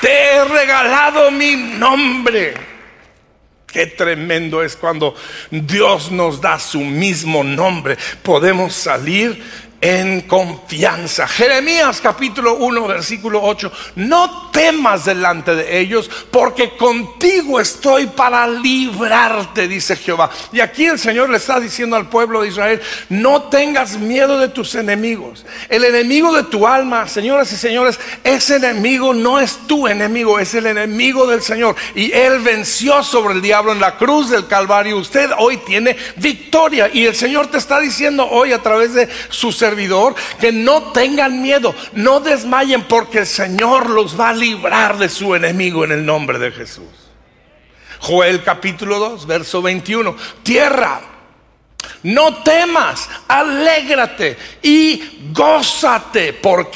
Te 0.00 0.34
he 0.34 0.44
regalado 0.44 1.30
mi 1.30 1.56
nombre. 1.56 2.54
Qué 3.66 3.86
tremendo 3.86 4.62
es 4.62 4.76
cuando 4.76 5.14
Dios 5.50 6.10
nos 6.10 6.40
da 6.40 6.58
su 6.58 6.80
mismo 6.80 7.44
nombre. 7.44 7.96
Podemos 8.22 8.74
salir 8.74 9.42
en 9.80 10.22
confianza. 10.22 11.26
Jeremías 11.26 12.00
capítulo 12.00 12.54
1 12.56 12.86
versículo 12.86 13.42
8. 13.42 13.72
No 13.96 14.50
temas 14.50 15.04
delante 15.04 15.54
de 15.54 15.78
ellos 15.78 16.10
porque 16.30 16.76
contigo 16.76 17.60
estoy 17.60 18.06
para 18.06 18.46
librarte, 18.46 19.68
dice 19.68 19.96
Jehová. 19.96 20.30
Y 20.52 20.60
aquí 20.60 20.86
el 20.86 20.98
Señor 20.98 21.30
le 21.30 21.38
está 21.38 21.58
diciendo 21.58 21.96
al 21.96 22.08
pueblo 22.08 22.42
de 22.42 22.48
Israel, 22.48 22.80
no 23.08 23.44
tengas 23.44 23.96
miedo 23.98 24.38
de 24.38 24.48
tus 24.48 24.74
enemigos. 24.74 25.46
El 25.68 25.84
enemigo 25.84 26.34
de 26.34 26.44
tu 26.44 26.66
alma, 26.66 27.08
señoras 27.08 27.52
y 27.52 27.56
señores, 27.56 27.98
ese 28.24 28.56
enemigo 28.56 29.14
no 29.14 29.40
es 29.40 29.66
tu 29.66 29.86
enemigo, 29.86 30.38
es 30.38 30.54
el 30.54 30.66
enemigo 30.66 31.26
del 31.26 31.42
Señor. 31.42 31.76
Y 31.94 32.12
Él 32.12 32.40
venció 32.40 33.02
sobre 33.02 33.34
el 33.34 33.42
diablo 33.42 33.72
en 33.72 33.80
la 33.80 33.96
cruz 33.96 34.30
del 34.30 34.46
Calvario. 34.46 34.98
Usted 34.98 35.30
hoy 35.38 35.58
tiene 35.58 35.96
victoria. 36.16 36.90
Y 36.92 37.06
el 37.06 37.14
Señor 37.14 37.46
te 37.46 37.58
está 37.58 37.80
diciendo 37.80 38.28
hoy 38.28 38.52
a 38.52 38.62
través 38.62 38.94
de 38.94 39.08
su 39.28 39.52
servidor 39.70 40.14
que 40.40 40.52
no 40.52 40.92
tengan 40.92 41.40
miedo, 41.40 41.74
no 41.92 42.20
desmayen 42.20 42.82
porque 42.82 43.20
el 43.20 43.26
Señor 43.26 43.88
los 43.90 44.18
va 44.18 44.30
a 44.30 44.34
librar 44.34 44.98
de 44.98 45.08
su 45.08 45.34
enemigo 45.34 45.84
en 45.84 45.92
el 45.92 46.04
nombre 46.04 46.38
de 46.38 46.50
Jesús. 46.50 46.88
Joel 48.00 48.42
capítulo 48.42 48.98
2, 48.98 49.26
verso 49.26 49.62
21. 49.62 50.16
Tierra, 50.42 51.00
no 52.02 52.42
temas, 52.42 53.08
alégrate 53.28 54.36
y 54.62 55.30
gózate. 55.32 56.32
¿Por? 56.32 56.70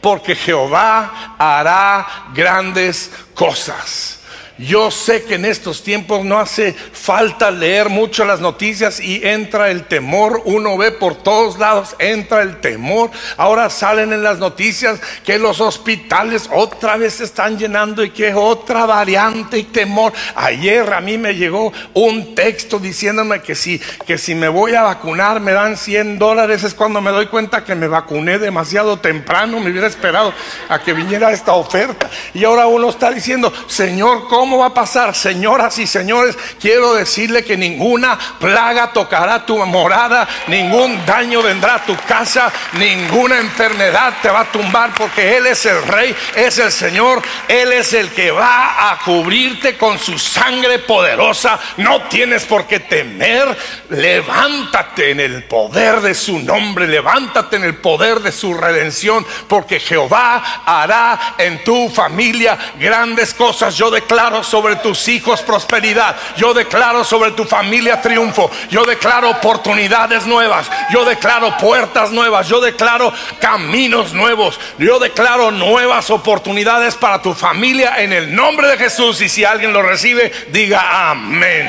Porque 0.00 0.34
Jehová 0.34 1.36
hará 1.38 2.30
grandes 2.34 3.10
cosas. 3.34 4.17
Yo 4.58 4.90
sé 4.90 5.22
que 5.22 5.36
en 5.36 5.44
estos 5.44 5.84
tiempos 5.84 6.24
no 6.24 6.40
hace 6.40 6.72
falta 6.72 7.48
leer 7.48 7.88
mucho 7.88 8.24
las 8.24 8.40
noticias 8.40 8.98
y 8.98 9.24
entra 9.24 9.70
el 9.70 9.84
temor. 9.84 10.42
Uno 10.46 10.76
ve 10.76 10.90
por 10.90 11.14
todos 11.14 11.60
lados, 11.60 11.94
entra 12.00 12.42
el 12.42 12.60
temor. 12.60 13.12
Ahora 13.36 13.70
salen 13.70 14.12
en 14.12 14.24
las 14.24 14.38
noticias 14.38 15.00
que 15.24 15.38
los 15.38 15.60
hospitales 15.60 16.50
otra 16.52 16.96
vez 16.96 17.14
se 17.14 17.24
están 17.24 17.56
llenando 17.56 18.02
y 18.02 18.10
que 18.10 18.34
otra 18.34 18.84
variante 18.84 19.58
y 19.58 19.62
temor. 19.62 20.12
Ayer 20.34 20.92
a 20.92 21.00
mí 21.00 21.18
me 21.18 21.36
llegó 21.36 21.72
un 21.94 22.34
texto 22.34 22.80
diciéndome 22.80 23.40
que 23.40 23.54
si, 23.54 23.80
que 24.06 24.18
si 24.18 24.34
me 24.34 24.48
voy 24.48 24.74
a 24.74 24.82
vacunar 24.82 25.38
me 25.38 25.52
dan 25.52 25.76
100 25.76 26.18
dólares. 26.18 26.64
Es 26.64 26.74
cuando 26.74 27.00
me 27.00 27.12
doy 27.12 27.26
cuenta 27.26 27.64
que 27.64 27.76
me 27.76 27.86
vacuné 27.86 28.40
demasiado 28.40 28.98
temprano. 28.98 29.60
Me 29.60 29.70
hubiera 29.70 29.86
esperado 29.86 30.34
a 30.68 30.82
que 30.82 30.94
viniera 30.94 31.30
esta 31.30 31.52
oferta. 31.52 32.10
Y 32.34 32.42
ahora 32.42 32.66
uno 32.66 32.90
está 32.90 33.12
diciendo, 33.12 33.52
Señor, 33.68 34.26
¿cómo? 34.26 34.47
¿Cómo 34.48 34.60
va 34.60 34.68
a 34.68 34.72
pasar? 34.74 35.14
Señoras 35.14 35.78
y 35.78 35.86
señores, 35.86 36.34
quiero 36.58 36.94
decirle 36.94 37.44
que 37.44 37.54
ninguna 37.54 38.18
plaga 38.40 38.94
tocará 38.94 39.44
tu 39.44 39.58
morada, 39.66 40.26
ningún 40.46 41.04
daño 41.04 41.42
vendrá 41.42 41.74
a 41.74 41.84
tu 41.84 41.94
casa, 42.08 42.50
ninguna 42.72 43.40
enfermedad 43.40 44.14
te 44.22 44.30
va 44.30 44.40
a 44.40 44.50
tumbar 44.50 44.94
porque 44.96 45.36
Él 45.36 45.48
es 45.48 45.66
el 45.66 45.82
Rey, 45.82 46.16
es 46.34 46.56
el 46.56 46.72
Señor, 46.72 47.20
Él 47.46 47.72
es 47.72 47.92
el 47.92 48.08
que 48.08 48.30
va 48.30 48.90
a 48.90 48.98
cubrirte 49.04 49.76
con 49.76 49.98
su 49.98 50.18
sangre 50.18 50.78
poderosa. 50.78 51.60
No 51.76 52.04
tienes 52.04 52.46
por 52.46 52.66
qué 52.66 52.80
temer. 52.80 53.54
Levántate 53.90 55.10
en 55.10 55.20
el 55.20 55.44
poder 55.44 56.00
de 56.00 56.14
su 56.14 56.38
nombre, 56.38 56.88
levántate 56.88 57.56
en 57.56 57.64
el 57.64 57.76
poder 57.76 58.20
de 58.20 58.32
su 58.32 58.54
redención, 58.54 59.26
porque 59.46 59.78
Jehová 59.78 60.62
hará 60.64 61.34
en 61.36 61.62
tu 61.64 61.90
familia 61.90 62.56
grandes 62.80 63.34
cosas. 63.34 63.76
Yo 63.76 63.90
declaro 63.90 64.37
sobre 64.42 64.76
tus 64.76 65.08
hijos 65.08 65.42
prosperidad. 65.42 66.16
Yo 66.36 66.54
declaro 66.54 67.04
sobre 67.04 67.32
tu 67.32 67.44
familia 67.44 68.00
triunfo. 68.00 68.50
Yo 68.70 68.84
declaro 68.84 69.30
oportunidades 69.30 70.26
nuevas. 70.26 70.70
Yo 70.90 71.04
declaro 71.04 71.56
puertas 71.58 72.10
nuevas. 72.10 72.48
Yo 72.48 72.60
declaro 72.60 73.12
caminos 73.40 74.12
nuevos. 74.12 74.58
Yo 74.78 74.98
declaro 74.98 75.50
nuevas 75.50 76.10
oportunidades 76.10 76.94
para 76.94 77.22
tu 77.22 77.34
familia 77.34 78.02
en 78.02 78.12
el 78.12 78.34
nombre 78.34 78.68
de 78.68 78.78
Jesús. 78.78 79.20
Y 79.20 79.28
si 79.28 79.44
alguien 79.44 79.72
lo 79.72 79.82
recibe, 79.82 80.32
diga 80.52 81.10
amén. 81.10 81.68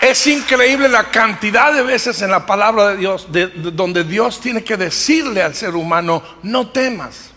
Es 0.00 0.26
increíble 0.28 0.88
la 0.88 1.10
cantidad 1.10 1.72
de 1.72 1.82
veces 1.82 2.22
en 2.22 2.30
la 2.30 2.46
palabra 2.46 2.88
de 2.88 2.96
Dios 2.96 3.26
donde 3.72 4.04
Dios 4.04 4.40
tiene 4.40 4.62
que 4.62 4.76
decirle 4.76 5.42
al 5.42 5.54
ser 5.54 5.74
humano, 5.74 6.22
no 6.44 6.68
temas. 6.68 7.35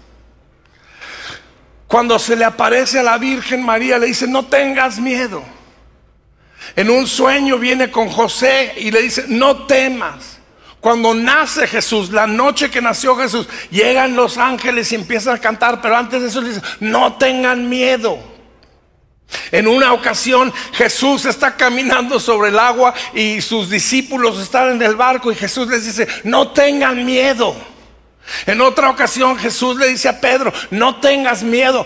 Cuando 1.89 2.19
se 2.19 2.35
le 2.35 2.45
aparece 2.45 2.99
a 2.99 3.03
la 3.03 3.17
Virgen 3.17 3.65
María, 3.65 3.97
le 3.97 4.05
dice, 4.05 4.27
no 4.27 4.45
tengas 4.45 4.99
miedo. 4.99 5.43
En 6.75 6.87
un 6.91 7.07
sueño 7.07 7.57
viene 7.57 7.89
con 7.89 8.09
José 8.09 8.75
y 8.77 8.91
le 8.91 9.01
dice, 9.01 9.25
no 9.27 9.65
temas. 9.65 10.37
Cuando 10.79 11.15
nace 11.15 11.65
Jesús, 11.65 12.11
la 12.11 12.27
noche 12.27 12.69
que 12.69 12.79
nació 12.79 13.15
Jesús, 13.15 13.47
llegan 13.71 14.15
los 14.15 14.37
ángeles 14.37 14.91
y 14.91 14.95
empiezan 14.95 15.37
a 15.37 15.39
cantar, 15.39 15.81
pero 15.81 15.97
antes 15.97 16.21
de 16.21 16.27
eso 16.27 16.41
le 16.41 16.49
dice, 16.49 16.61
no 16.79 17.13
tengan 17.13 17.67
miedo. 17.67 18.19
En 19.51 19.67
una 19.67 19.91
ocasión 19.91 20.53
Jesús 20.73 21.25
está 21.25 21.55
caminando 21.55 22.19
sobre 22.19 22.49
el 22.49 22.59
agua 22.59 22.93
y 23.15 23.41
sus 23.41 23.67
discípulos 23.67 24.39
están 24.39 24.73
en 24.73 24.81
el 24.83 24.95
barco 24.95 25.31
y 25.31 25.35
Jesús 25.35 25.67
les 25.67 25.85
dice, 25.85 26.07
no 26.23 26.49
tengan 26.49 27.03
miedo. 27.03 27.55
En 28.45 28.61
otra 28.61 28.89
ocasión 28.89 29.37
Jesús 29.37 29.77
le 29.77 29.87
dice 29.87 30.09
a 30.09 30.21
Pedro, 30.21 30.53
no 30.71 30.99
tengas 30.99 31.43
miedo. 31.43 31.85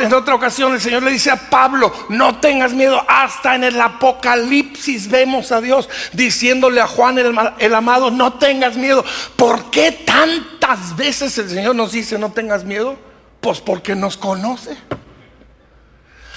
en 0.00 0.14
otra 0.14 0.34
ocasión 0.34 0.72
el 0.72 0.80
Señor 0.80 1.02
le 1.02 1.10
dice 1.10 1.30
a 1.30 1.50
Pablo, 1.50 1.92
no 2.08 2.38
tengas 2.38 2.72
miedo. 2.72 3.04
Hasta 3.08 3.54
en 3.54 3.64
el 3.64 3.80
Apocalipsis 3.80 5.08
vemos 5.08 5.52
a 5.52 5.60
Dios 5.60 5.88
diciéndole 6.12 6.80
a 6.80 6.86
Juan 6.86 7.18
el, 7.18 7.34
el 7.58 7.74
amado, 7.74 8.10
no 8.10 8.34
tengas 8.34 8.76
miedo. 8.76 9.04
¿Por 9.36 9.70
qué 9.70 9.92
tantas 9.92 10.96
veces 10.96 11.36
el 11.38 11.48
Señor 11.48 11.74
nos 11.74 11.92
dice, 11.92 12.18
no 12.18 12.32
tengas 12.32 12.64
miedo? 12.64 12.98
Pues 13.40 13.60
porque 13.60 13.94
nos 13.94 14.16
conoce. 14.16 14.76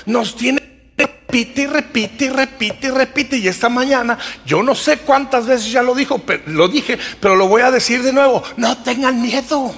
Nos 0.06 0.36
tiene 0.36 0.75
repite 0.98 1.64
y 1.64 1.68
repite 1.68 2.26
y 2.26 2.30
repite 2.30 2.88
y 2.88 2.92
repite. 2.92 3.38
Y 3.38 3.48
esta 3.48 3.70
mañana, 3.70 4.18
yo 4.46 4.64
no 4.64 4.76
sé 4.76 5.00
cuántas 5.00 5.46
veces 5.46 5.72
ya 5.72 5.82
lo 5.82 5.96
dijo, 5.96 6.20
pero, 6.20 6.44
lo 6.48 6.68
dije, 6.68 6.98
pero 7.20 7.36
lo 7.36 7.48
voy 7.48 7.62
a 7.62 7.72
decir 7.72 8.04
de 8.04 8.14
nuevo. 8.14 8.44
No 8.58 8.78
tengan 8.78 9.22
miedo. 9.22 9.74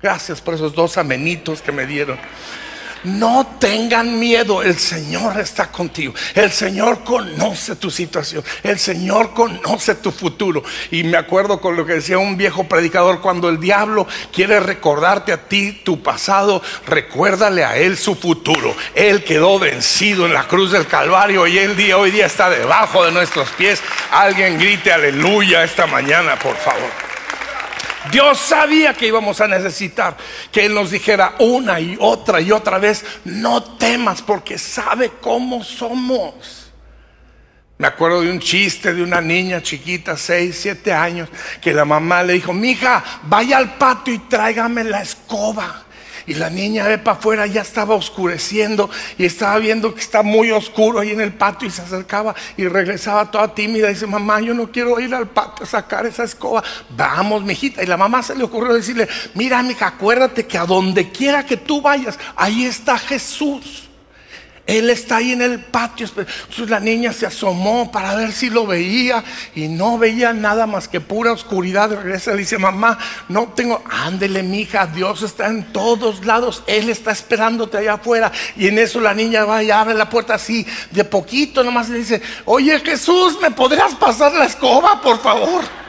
Gracias 0.00 0.40
por 0.40 0.54
esos 0.54 0.74
dos 0.74 0.98
amenitos 0.98 1.62
que 1.62 1.72
me 1.72 1.86
dieron. 1.86 2.18
No 3.04 3.56
tengan 3.58 4.18
miedo, 4.18 4.62
el 4.62 4.78
Señor 4.78 5.38
está 5.40 5.72
contigo. 5.72 6.14
El 6.34 6.52
Señor 6.52 7.02
conoce 7.02 7.76
tu 7.76 7.90
situación. 7.90 8.44
El 8.62 8.78
Señor 8.78 9.32
conoce 9.34 9.96
tu 9.96 10.12
futuro. 10.12 10.62
Y 10.90 11.02
me 11.02 11.16
acuerdo 11.16 11.60
con 11.60 11.76
lo 11.76 11.84
que 11.84 11.94
decía 11.94 12.18
un 12.18 12.36
viejo 12.36 12.64
predicador, 12.64 13.20
cuando 13.20 13.48
el 13.48 13.58
diablo 13.58 14.06
quiere 14.32 14.60
recordarte 14.60 15.32
a 15.32 15.48
ti 15.48 15.80
tu 15.84 16.02
pasado, 16.02 16.62
recuérdale 16.86 17.64
a 17.64 17.76
él 17.76 17.96
su 17.96 18.14
futuro. 18.14 18.74
Él 18.94 19.24
quedó 19.24 19.58
vencido 19.58 20.26
en 20.26 20.34
la 20.34 20.46
cruz 20.46 20.72
del 20.72 20.86
Calvario 20.86 21.46
y 21.46 21.58
el 21.58 21.76
día 21.76 21.98
hoy 21.98 22.10
día 22.12 22.26
está 22.26 22.50
debajo 22.50 23.04
de 23.04 23.12
nuestros 23.12 23.48
pies. 23.50 23.82
Alguien 24.12 24.58
grite 24.58 24.92
aleluya 24.92 25.64
esta 25.64 25.86
mañana, 25.86 26.38
por 26.38 26.56
favor. 26.56 27.11
Dios 28.10 28.38
sabía 28.38 28.94
que 28.94 29.06
íbamos 29.06 29.40
a 29.40 29.48
necesitar 29.48 30.16
que 30.50 30.66
Él 30.66 30.74
nos 30.74 30.90
dijera 30.90 31.36
una 31.38 31.78
y 31.78 31.96
otra 32.00 32.40
y 32.40 32.50
otra 32.50 32.78
vez, 32.78 33.04
no 33.24 33.62
temas 33.62 34.22
porque 34.22 34.58
sabe 34.58 35.12
cómo 35.20 35.62
somos. 35.62 36.72
Me 37.78 37.88
acuerdo 37.88 38.20
de 38.20 38.30
un 38.30 38.38
chiste 38.38 38.94
de 38.94 39.02
una 39.02 39.20
niña 39.20 39.62
chiquita, 39.62 40.16
6, 40.16 40.56
7 40.56 40.92
años, 40.92 41.28
que 41.60 41.72
la 41.72 41.84
mamá 41.84 42.22
le 42.22 42.34
dijo, 42.34 42.52
mija, 42.52 43.02
vaya 43.24 43.58
al 43.58 43.76
patio 43.76 44.14
y 44.14 44.18
tráigame 44.18 44.84
la 44.84 45.02
escoba. 45.02 45.84
Y 46.26 46.34
la 46.34 46.50
niña 46.50 46.86
ve 46.86 46.98
para 46.98 47.16
afuera, 47.16 47.46
ya 47.46 47.62
estaba 47.62 47.94
oscureciendo 47.94 48.90
y 49.18 49.24
estaba 49.24 49.58
viendo 49.58 49.94
que 49.94 50.00
está 50.00 50.22
muy 50.22 50.50
oscuro 50.50 51.00
ahí 51.00 51.10
en 51.10 51.20
el 51.20 51.32
patio 51.32 51.68
y 51.68 51.70
se 51.70 51.82
acercaba 51.82 52.34
y 52.56 52.66
regresaba 52.66 53.30
toda 53.30 53.54
tímida 53.54 53.90
y 53.90 53.94
dice, 53.94 54.06
mamá, 54.06 54.40
yo 54.40 54.54
no 54.54 54.70
quiero 54.70 54.98
ir 55.00 55.14
al 55.14 55.28
patio 55.28 55.64
a 55.64 55.68
sacar 55.68 56.06
esa 56.06 56.24
escoba. 56.24 56.62
Vamos, 56.90 57.42
mijita. 57.42 57.82
Y 57.82 57.86
la 57.86 57.96
mamá 57.96 58.22
se 58.22 58.34
le 58.34 58.44
ocurrió 58.44 58.74
decirle, 58.74 59.08
mira, 59.34 59.62
mija, 59.62 59.86
acuérdate 59.86 60.46
que 60.46 60.58
a 60.58 60.66
donde 60.66 61.10
quiera 61.10 61.44
que 61.44 61.56
tú 61.56 61.80
vayas, 61.80 62.18
ahí 62.36 62.64
está 62.64 62.98
Jesús. 62.98 63.88
Él 64.66 64.90
está 64.90 65.16
ahí 65.16 65.32
en 65.32 65.42
el 65.42 65.58
patio. 65.60 66.06
Entonces 66.06 66.70
la 66.70 66.78
niña 66.78 67.12
se 67.12 67.26
asomó 67.26 67.90
para 67.90 68.14
ver 68.14 68.32
si 68.32 68.48
lo 68.48 68.66
veía 68.66 69.24
y 69.54 69.68
no 69.68 69.98
veía 69.98 70.32
nada 70.32 70.66
más 70.66 70.88
que 70.88 71.00
pura 71.00 71.32
oscuridad. 71.32 71.90
Regresa 71.90 72.34
y 72.34 72.38
dice, 72.38 72.58
mamá, 72.58 72.98
no 73.28 73.48
tengo, 73.56 73.82
ándele 73.90 74.42
mija, 74.42 74.86
Dios 74.86 75.22
está 75.22 75.48
en 75.48 75.72
todos 75.72 76.24
lados. 76.24 76.62
Él 76.66 76.90
está 76.90 77.10
esperándote 77.10 77.78
allá 77.78 77.94
afuera. 77.94 78.30
Y 78.56 78.68
en 78.68 78.78
eso 78.78 79.00
la 79.00 79.14
niña 79.14 79.44
va 79.44 79.62
y 79.62 79.70
abre 79.70 79.94
la 79.94 80.08
puerta 80.08 80.34
así, 80.34 80.66
de 80.90 81.04
poquito 81.04 81.64
nomás 81.64 81.88
le 81.88 81.98
dice, 81.98 82.22
oye 82.44 82.78
Jesús, 82.80 83.38
¿me 83.40 83.50
podrías 83.50 83.94
pasar 83.94 84.32
la 84.32 84.44
escoba, 84.44 85.00
por 85.00 85.20
favor? 85.20 85.81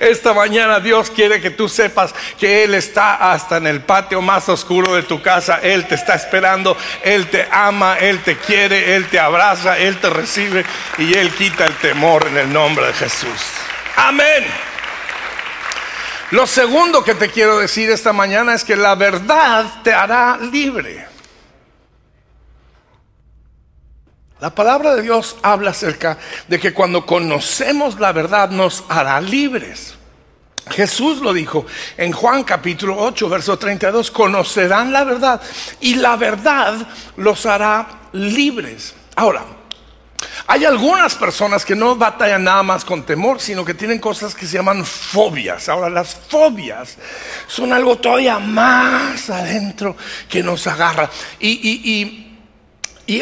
Esta 0.00 0.32
mañana 0.32 0.80
Dios 0.80 1.10
quiere 1.10 1.40
que 1.40 1.50
tú 1.50 1.68
sepas 1.68 2.14
que 2.38 2.64
Él 2.64 2.74
está 2.74 3.32
hasta 3.32 3.58
en 3.58 3.66
el 3.66 3.80
patio 3.80 4.22
más 4.22 4.48
oscuro 4.48 4.94
de 4.94 5.02
tu 5.02 5.20
casa. 5.20 5.60
Él 5.62 5.86
te 5.86 5.94
está 5.94 6.14
esperando, 6.14 6.76
Él 7.02 7.28
te 7.28 7.46
ama, 7.50 7.98
Él 7.98 8.20
te 8.20 8.36
quiere, 8.36 8.96
Él 8.96 9.08
te 9.08 9.18
abraza, 9.18 9.78
Él 9.78 9.98
te 9.98 10.10
recibe 10.10 10.64
y 10.98 11.14
Él 11.14 11.30
quita 11.34 11.66
el 11.66 11.74
temor 11.76 12.26
en 12.26 12.38
el 12.38 12.52
nombre 12.52 12.86
de 12.86 12.92
Jesús. 12.94 13.40
Amén. 13.96 14.46
Lo 16.30 16.46
segundo 16.46 17.02
que 17.02 17.14
te 17.14 17.28
quiero 17.28 17.58
decir 17.58 17.90
esta 17.90 18.12
mañana 18.12 18.54
es 18.54 18.64
que 18.64 18.76
la 18.76 18.94
verdad 18.94 19.66
te 19.82 19.92
hará 19.92 20.38
libre. 20.38 21.09
La 24.40 24.54
palabra 24.54 24.94
de 24.94 25.02
Dios 25.02 25.36
habla 25.42 25.70
acerca 25.70 26.16
de 26.48 26.58
que 26.58 26.72
cuando 26.72 27.04
conocemos 27.04 28.00
la 28.00 28.12
verdad 28.12 28.48
nos 28.48 28.84
hará 28.88 29.20
libres. 29.20 29.94
Jesús 30.70 31.18
lo 31.20 31.34
dijo 31.34 31.66
en 31.98 32.12
Juan 32.12 32.44
capítulo 32.44 32.96
8, 32.96 33.28
verso 33.28 33.58
32, 33.58 34.10
conocerán 34.10 34.92
la 34.92 35.04
verdad 35.04 35.42
y 35.80 35.96
la 35.96 36.16
verdad 36.16 36.74
los 37.16 37.44
hará 37.44 37.86
libres. 38.12 38.94
Ahora, 39.14 39.44
hay 40.46 40.64
algunas 40.64 41.14
personas 41.16 41.64
que 41.64 41.76
no 41.76 41.96
batallan 41.96 42.44
nada 42.44 42.62
más 42.62 42.84
con 42.84 43.02
temor, 43.02 43.40
sino 43.40 43.62
que 43.64 43.74
tienen 43.74 43.98
cosas 43.98 44.34
que 44.34 44.46
se 44.46 44.56
llaman 44.56 44.86
fobias. 44.86 45.68
Ahora, 45.68 45.90
las 45.90 46.14
fobias 46.14 46.96
son 47.46 47.72
algo 47.72 47.96
todavía 47.98 48.38
más 48.38 49.28
adentro 49.28 49.96
que 50.28 50.42
nos 50.42 50.66
agarra. 50.66 51.10
Y, 51.38 51.50
y 51.50 52.29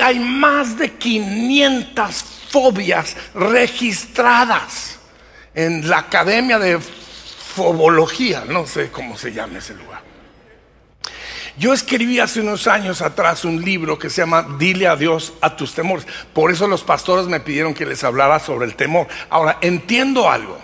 hay 0.01 0.19
más 0.19 0.79
de 0.79 0.93
500 0.93 2.25
fobias 2.51 3.17
registradas 3.35 4.99
en 5.55 5.89
la 5.89 5.99
Academia 5.99 6.59
de 6.59 6.79
Fobología, 6.79 8.45
no 8.47 8.67
sé 8.67 8.91
cómo 8.91 9.17
se 9.17 9.33
llama 9.33 9.59
ese 9.59 9.75
lugar. 9.75 10.03
Yo 11.59 11.73
escribí 11.73 12.21
hace 12.21 12.41
unos 12.41 12.69
años 12.69 13.03
atrás 13.03 13.45
un 13.45 13.65
libro 13.65 13.99
que 13.99 14.11
se 14.11 14.23
llama 14.23 14.47
Dile 14.61 14.87
a 14.87 14.95
Dios 14.95 15.33
a 15.41 15.57
tus 15.57 15.75
temores. 15.75 16.07
Por 16.33 16.53
eso 16.53 16.69
los 16.69 16.85
pastores 16.85 17.27
me 17.27 17.41
pidieron 17.41 17.75
que 17.75 17.85
les 17.85 18.05
hablara 18.05 18.39
sobre 18.39 18.67
el 18.67 18.77
temor. 18.77 19.09
Ahora, 19.29 19.59
entiendo 19.61 20.31
algo. 20.31 20.57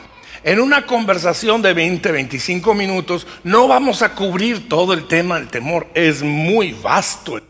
En 0.44 0.60
una 0.60 0.86
conversación 0.86 1.62
de 1.62 1.74
20, 1.74 2.12
25 2.12 2.74
minutos 2.74 3.26
no 3.42 3.66
vamos 3.66 4.02
a 4.02 4.14
cubrir 4.14 4.68
todo 4.68 4.92
el 4.92 5.08
tema 5.08 5.36
del 5.40 5.48
temor. 5.48 5.88
Es 5.94 6.22
muy 6.22 6.72
vasto 6.74 7.40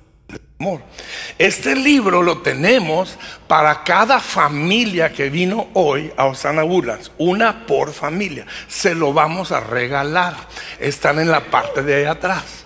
este 1.39 1.75
libro 1.75 2.23
lo 2.23 2.39
tenemos 2.39 3.19
para 3.49 3.83
cada 3.85 4.21
familia 4.21 5.13
que 5.13 5.29
vino 5.29 5.69
hoy 5.75 6.13
a 6.17 6.27
Osana 6.27 6.65
Woodlands, 6.65 7.11
una 7.19 7.67
por 7.67 7.93
familia. 7.93 8.47
Se 8.69 8.95
lo 8.95 9.13
vamos 9.13 9.53
a 9.53 9.61
regalar. 9.61 10.35
Están 10.79 11.19
en 11.19 11.31
la 11.31 11.41
parte 11.51 11.83
de 11.83 11.97
ahí 11.97 12.05
atrás. 12.05 12.65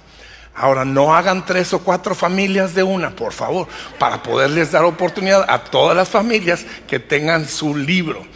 Ahora, 0.54 0.84
no 0.84 1.14
hagan 1.14 1.46
tres 1.46 1.72
o 1.72 1.78
cuatro 1.78 2.14
familias 2.14 2.74
de 2.74 2.82
una, 2.82 3.10
por 3.10 3.32
favor, 3.32 3.68
para 3.98 4.22
poderles 4.22 4.72
dar 4.72 4.84
oportunidad 4.84 5.44
a 5.48 5.62
todas 5.64 5.96
las 5.96 6.08
familias 6.08 6.66
que 6.88 6.98
tengan 6.98 7.46
su 7.46 7.76
libro. 7.76 8.26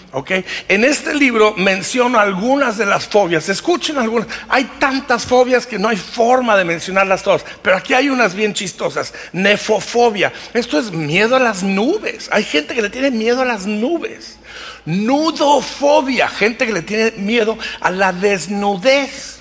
En 0.69 0.85
este 0.85 1.15
libro 1.15 1.55
menciono 1.57 2.19
algunas 2.19 2.77
de 2.77 2.85
las 2.85 3.07
fobias. 3.07 3.49
Escuchen 3.49 3.97
algunas. 3.97 4.29
Hay 4.49 4.65
tantas 4.79 5.25
fobias 5.25 5.67
que 5.67 5.79
no 5.79 5.89
hay 5.89 5.97
forma 5.97 6.55
de 6.55 6.67
mencionarlas 6.67 7.23
todas. 7.23 7.45
Pero 7.63 7.79
aquí 7.79 7.95
hay 7.95 8.11
unas 8.11 8.35
bien 8.35 8.53
chistosas. 8.53 9.15
Nefofobia. 9.33 10.31
Esto 10.53 10.79
es 10.79 10.93
miedo 10.93 11.37
a 11.37 11.41
las 11.41 11.63
nubes. 11.63 12.29
Hay 12.31 12.45
gente 12.45 12.75
que 12.75 12.83
le 12.83 12.91
tiene 12.91 13.11
miedo 13.11 13.41
a 13.41 13.47
las 13.47 13.65
nubes. 13.65 14.39
Nudofobia. 14.85 16.29
Gente 16.29 16.67
que 16.67 16.75
le 16.75 16.83
tiene 16.83 17.13
miedo 17.13 17.57
a 17.81 17.91
la 17.91 18.13
desnudez. 18.13 19.41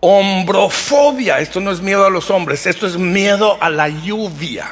Hombrofobia. 0.00 1.40
Esto 1.40 1.60
no 1.60 1.72
es 1.72 1.82
miedo 1.82 2.06
a 2.06 2.10
los 2.10 2.30
hombres. 2.30 2.66
Esto 2.66 2.86
es 2.86 2.96
miedo 2.96 3.58
a 3.60 3.68
la 3.68 3.90
lluvia. 3.90 4.70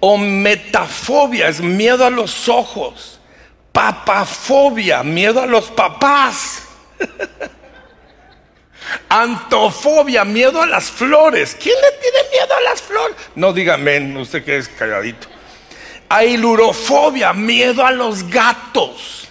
O 0.00 0.18
metafobia. 0.18 1.48
Es 1.48 1.62
miedo 1.62 2.04
a 2.04 2.10
los 2.10 2.50
ojos 2.50 3.17
papafobia, 3.72 5.02
miedo 5.02 5.40
a 5.40 5.46
los 5.46 5.70
papás. 5.70 6.62
Antofobia, 9.08 10.24
miedo 10.24 10.62
a 10.62 10.66
las 10.66 10.90
flores. 10.90 11.56
¿Quién 11.60 11.76
le 11.76 11.98
tiene 11.98 12.18
miedo 12.30 12.54
a 12.54 12.60
las 12.62 12.82
flores? 12.82 13.16
No 13.34 13.52
dígame, 13.52 14.18
usted 14.18 14.44
que 14.44 14.56
es 14.56 14.68
calladito. 14.68 15.28
Ailurofobia, 16.08 17.32
miedo 17.32 17.84
a 17.84 17.92
los 17.92 18.28
gatos. 18.28 19.28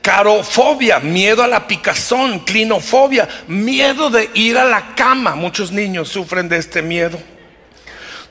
Carofobia, 0.00 1.00
miedo 1.00 1.42
a 1.42 1.48
la 1.48 1.66
picazón. 1.66 2.40
Clinofobia, 2.40 3.28
miedo 3.48 4.10
de 4.10 4.30
ir 4.34 4.58
a 4.58 4.64
la 4.64 4.94
cama. 4.94 5.34
Muchos 5.34 5.72
niños 5.72 6.08
sufren 6.08 6.48
de 6.48 6.58
este 6.58 6.82
miedo. 6.82 7.18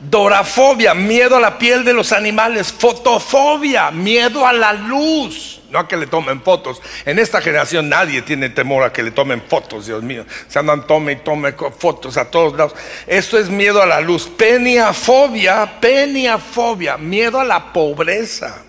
Dorafobia, 0.09 0.93
miedo 0.93 1.37
a 1.37 1.39
la 1.39 1.57
piel 1.57 1.85
de 1.85 1.93
los 1.93 2.11
animales. 2.11 2.73
Fotofobia, 2.73 3.89
miedo 3.89 4.45
a 4.45 4.51
la 4.51 4.73
luz. 4.73 5.61
No 5.69 5.79
a 5.79 5.87
que 5.87 5.95
le 5.95 6.07
tomen 6.07 6.41
fotos. 6.41 6.81
En 7.05 7.19
esta 7.19 7.41
generación 7.41 7.87
nadie 7.87 8.21
tiene 8.21 8.49
temor 8.49 8.83
a 8.83 8.91
que 8.91 9.01
le 9.01 9.11
tomen 9.11 9.41
fotos, 9.41 9.85
Dios 9.85 10.03
mío. 10.03 10.25
Se 10.47 10.59
andan 10.59 10.85
tome 10.85 11.13
y 11.13 11.15
tome 11.17 11.53
fotos 11.53 12.17
a 12.17 12.29
todos 12.29 12.53
lados. 12.57 12.75
Esto 13.07 13.39
es 13.39 13.49
miedo 13.49 13.81
a 13.81 13.85
la 13.85 14.01
luz. 14.01 14.27
Peniafobia, 14.27 15.79
peniafobia, 15.79 16.97
miedo 16.97 17.39
a 17.39 17.45
la 17.45 17.71
pobreza. 17.71 18.61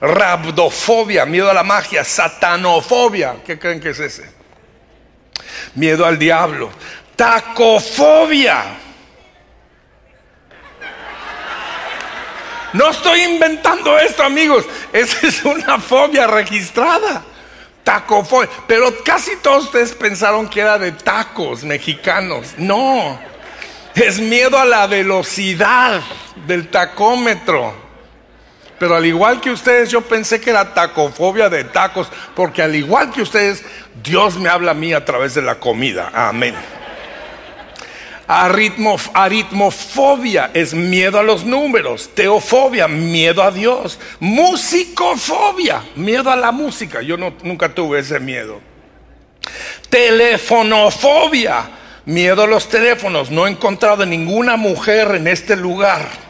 Rabdofobia, 0.00 1.24
miedo 1.24 1.50
a 1.50 1.54
la 1.54 1.62
magia. 1.62 2.04
Satanofobia, 2.04 3.36
¿qué 3.46 3.58
creen 3.58 3.80
que 3.80 3.90
es 3.90 4.00
ese? 4.00 4.30
Miedo 5.74 6.04
al 6.04 6.18
diablo. 6.18 6.70
Tacofobia 7.16 8.89
No 12.72 12.90
estoy 12.90 13.22
inventando 13.22 13.98
esto, 13.98 14.22
amigos. 14.22 14.64
Esa 14.92 15.26
es 15.26 15.44
una 15.44 15.78
fobia 15.78 16.26
registrada. 16.26 17.22
Tacofobia. 17.84 18.48
Pero 18.66 19.02
casi 19.04 19.36
todos 19.36 19.64
ustedes 19.64 19.92
pensaron 19.92 20.48
que 20.48 20.60
era 20.60 20.78
de 20.78 20.92
tacos 20.92 21.64
mexicanos. 21.64 22.54
No. 22.56 23.18
Es 23.94 24.20
miedo 24.20 24.58
a 24.58 24.64
la 24.64 24.86
velocidad 24.86 26.00
del 26.46 26.68
tacómetro. 26.68 27.74
Pero 28.78 28.96
al 28.96 29.04
igual 29.04 29.40
que 29.40 29.50
ustedes, 29.50 29.90
yo 29.90 30.00
pensé 30.00 30.40
que 30.40 30.50
era 30.50 30.72
tacofobia 30.72 31.48
de 31.48 31.64
tacos. 31.64 32.08
Porque 32.34 32.62
al 32.62 32.74
igual 32.74 33.10
que 33.10 33.22
ustedes, 33.22 33.64
Dios 34.02 34.38
me 34.38 34.48
habla 34.48 34.70
a 34.70 34.74
mí 34.74 34.92
a 34.94 35.04
través 35.04 35.34
de 35.34 35.42
la 35.42 35.56
comida. 35.56 36.10
Amén. 36.14 36.54
Aritmofobia 39.12 40.50
es 40.54 40.72
miedo 40.72 41.18
a 41.18 41.22
los 41.22 41.44
números. 41.44 42.10
Teofobia, 42.14 42.86
miedo 42.86 43.42
a 43.42 43.50
Dios. 43.50 43.98
Musicofobia, 44.20 45.82
miedo 45.96 46.30
a 46.30 46.36
la 46.36 46.52
música. 46.52 47.02
Yo 47.02 47.16
nunca 47.16 47.74
tuve 47.74 47.98
ese 47.98 48.20
miedo. 48.20 48.60
Telefonofobia, 49.88 51.70
miedo 52.04 52.44
a 52.44 52.46
los 52.46 52.68
teléfonos. 52.68 53.32
No 53.32 53.46
he 53.46 53.50
encontrado 53.50 54.06
ninguna 54.06 54.56
mujer 54.56 55.16
en 55.16 55.26
este 55.26 55.56
lugar 55.56 56.29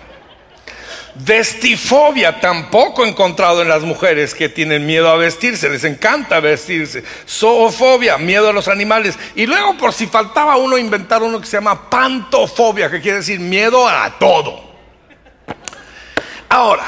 Vestifobia 1.23 2.41
tampoco 2.41 3.05
encontrado 3.05 3.61
en 3.61 3.69
las 3.69 3.83
mujeres 3.83 4.35
que 4.35 4.49
tienen 4.49 4.87
miedo 4.87 5.11
a 5.11 5.17
vestirse, 5.17 5.69
les 5.69 5.85
encanta 5.85 6.41
vestirse. 6.41 7.05
Zoofobia, 7.29 8.17
miedo 8.17 8.49
a 8.49 8.53
los 8.53 8.69
animales. 8.69 9.19
Y 9.35 9.47
luego, 9.47 9.77
por 9.77 9.93
si 9.93 10.07
faltaba 10.07 10.57
uno, 10.57 10.79
inventar 10.79 11.23
uno 11.23 11.41
que 11.41 11.47
se 11.47 11.59
llama 11.59 11.91
pantofobia, 11.91 12.91
que 12.91 13.01
quiere 13.01 13.19
decir 13.19 13.39
miedo 13.39 13.87
a 13.87 14.19
todo. 14.19 14.63
Ahora, 16.49 16.87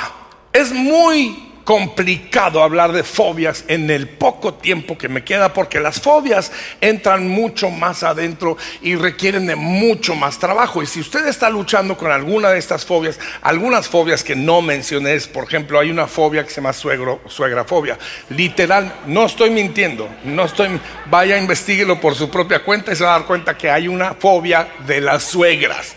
es 0.53 0.73
muy 0.73 1.52
complicado 1.65 2.63
hablar 2.63 2.93
de 2.93 3.03
fobias 3.03 3.65
en 3.69 3.91
el 3.91 4.09
poco 4.09 4.55
tiempo 4.55 4.99
que 4.99 5.09
me 5.09 5.25
queda 5.25 5.53
porque 5.53 5.81
las 5.81 6.01
fobias 6.01 6.53
entran 6.81 7.29
mucho 7.29 7.71
más 7.71 8.03
adentro 8.03 8.57
y 8.81 8.97
requieren 8.97 9.47
de 9.47 9.57
mucho 9.57 10.15
más 10.15 10.39
trabajo. 10.39 10.83
Y 10.83 10.87
si 10.87 11.01
usted 11.01 11.27
está 11.27 11.51
luchando 11.51 11.97
con 11.97 12.11
alguna 12.11 12.51
de 12.51 12.59
estas 12.59 12.85
fobias, 12.85 13.19
algunas 13.43 13.89
fobias 13.89 14.25
que 14.25 14.37
no 14.37 14.63
mencioné, 14.63 15.13
por 15.33 15.45
ejemplo, 15.45 15.79
hay 15.79 15.91
una 15.91 16.07
fobia 16.07 16.45
que 16.45 16.51
se 16.51 16.57
llama 16.57 16.73
suegro, 16.73 17.21
suegrafobia. 17.27 17.99
Literal, 18.31 18.93
no 19.07 19.27
estoy 19.27 19.51
mintiendo, 19.51 20.09
no 20.25 20.45
estoy, 20.45 20.81
vaya, 21.07 21.37
investiguelo 21.39 22.01
por 22.01 22.15
su 22.15 22.31
propia 22.31 22.65
cuenta 22.65 22.93
y 22.93 22.97
se 22.97 23.05
va 23.05 23.15
a 23.15 23.19
dar 23.19 23.27
cuenta 23.27 23.57
que 23.57 23.71
hay 23.71 23.89
una 23.89 24.15
fobia 24.15 24.69
de 24.87 25.01
las 25.01 25.25
suegras. 25.25 25.97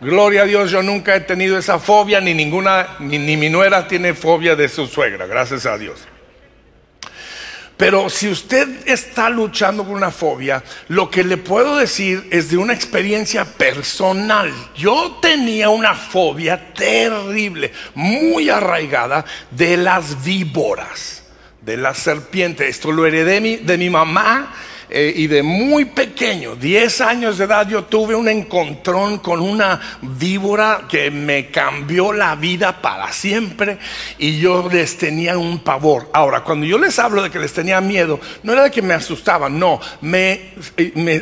Gloria 0.00 0.42
a 0.42 0.44
Dios, 0.44 0.70
yo 0.70 0.82
nunca 0.82 1.16
he 1.16 1.20
tenido 1.20 1.56
esa 1.56 1.78
fobia, 1.78 2.20
ni 2.20 2.34
ninguna, 2.34 2.96
ni, 3.00 3.18
mi 3.18 3.48
nuera 3.48 3.88
tiene 3.88 4.12
fobia 4.12 4.54
de 4.54 4.68
su 4.68 4.86
suegra, 4.86 5.26
gracias 5.26 5.64
a 5.64 5.78
Dios. 5.78 6.00
Pero 7.78 8.08
si 8.10 8.28
usted 8.28 8.68
está 8.86 9.30
luchando 9.30 9.84
con 9.84 9.94
una 9.94 10.10
fobia, 10.10 10.62
lo 10.88 11.10
que 11.10 11.24
le 11.24 11.36
puedo 11.38 11.76
decir 11.76 12.26
es 12.30 12.50
de 12.50 12.56
una 12.56 12.72
experiencia 12.72 13.44
personal. 13.44 14.52
Yo 14.74 15.18
tenía 15.20 15.68
una 15.68 15.94
fobia 15.94 16.72
terrible, 16.74 17.72
muy 17.94 18.48
arraigada 18.48 19.24
de 19.50 19.76
las 19.76 20.24
víboras, 20.24 21.24
de 21.60 21.76
las 21.76 21.98
serpientes. 21.98 22.68
Esto 22.68 22.92
lo 22.92 23.06
heredé 23.06 23.58
de 23.58 23.78
mi 23.78 23.90
mamá 23.90 24.54
eh, 24.88 25.12
y 25.16 25.26
de 25.26 25.42
muy 25.42 25.86
pequeño, 25.86 26.54
10 26.54 27.00
años 27.00 27.38
de 27.38 27.44
edad, 27.44 27.68
yo 27.68 27.84
tuve 27.84 28.14
un 28.14 28.28
encontrón 28.28 29.18
con 29.18 29.40
una 29.40 29.80
víbora 30.00 30.82
que 30.88 31.10
me 31.10 31.50
cambió 31.50 32.12
la 32.12 32.36
vida 32.36 32.80
para 32.80 33.12
siempre 33.12 33.78
y 34.18 34.38
yo 34.38 34.68
les 34.70 34.96
tenía 34.96 35.38
un 35.38 35.58
pavor. 35.58 36.08
Ahora, 36.12 36.44
cuando 36.44 36.66
yo 36.66 36.78
les 36.78 36.98
hablo 37.00 37.22
de 37.22 37.30
que 37.30 37.40
les 37.40 37.52
tenía 37.52 37.80
miedo, 37.80 38.20
no 38.44 38.52
era 38.52 38.64
de 38.64 38.70
que 38.70 38.82
me 38.82 38.94
asustaban, 38.94 39.58
no, 39.58 39.80
me, 40.02 40.52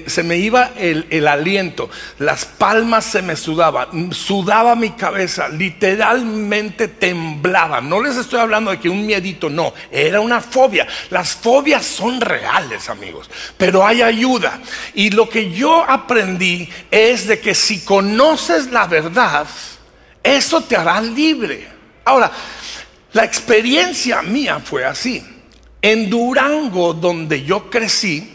se 0.06 0.22
me 0.22 0.36
iba 0.36 0.72
el 0.76 1.26
aliento, 1.26 1.88
las 2.18 2.44
palmas 2.44 3.06
se 3.06 3.22
me 3.22 3.34
sudaban, 3.34 4.12
sudaba 4.12 4.76
mi 4.76 4.90
cabeza, 4.90 5.48
literalmente 5.48 6.88
temblaba. 6.88 7.80
No 7.80 8.02
les 8.02 8.16
estoy 8.16 8.40
hablando 8.40 8.70
de 8.70 8.78
que 8.78 8.90
un 8.90 9.06
miedito, 9.06 9.48
no, 9.48 9.72
era 9.90 10.20
una 10.20 10.42
fobia. 10.42 10.86
Las 11.08 11.34
fobias 11.34 11.86
son 11.86 12.20
reales, 12.20 12.90
amigos 12.90 13.30
pero 13.56 13.86
hay 13.86 14.02
ayuda. 14.02 14.60
Y 14.94 15.10
lo 15.10 15.28
que 15.28 15.50
yo 15.50 15.84
aprendí 15.88 16.68
es 16.90 17.26
de 17.26 17.40
que 17.40 17.54
si 17.54 17.84
conoces 17.84 18.70
la 18.70 18.86
verdad, 18.86 19.46
eso 20.22 20.62
te 20.62 20.76
hará 20.76 21.00
libre. 21.00 21.68
Ahora, 22.04 22.30
la 23.12 23.24
experiencia 23.24 24.22
mía 24.22 24.60
fue 24.62 24.84
así. 24.84 25.24
En 25.80 26.08
Durango, 26.08 26.94
donde 26.94 27.44
yo 27.44 27.70
crecí, 27.70 28.30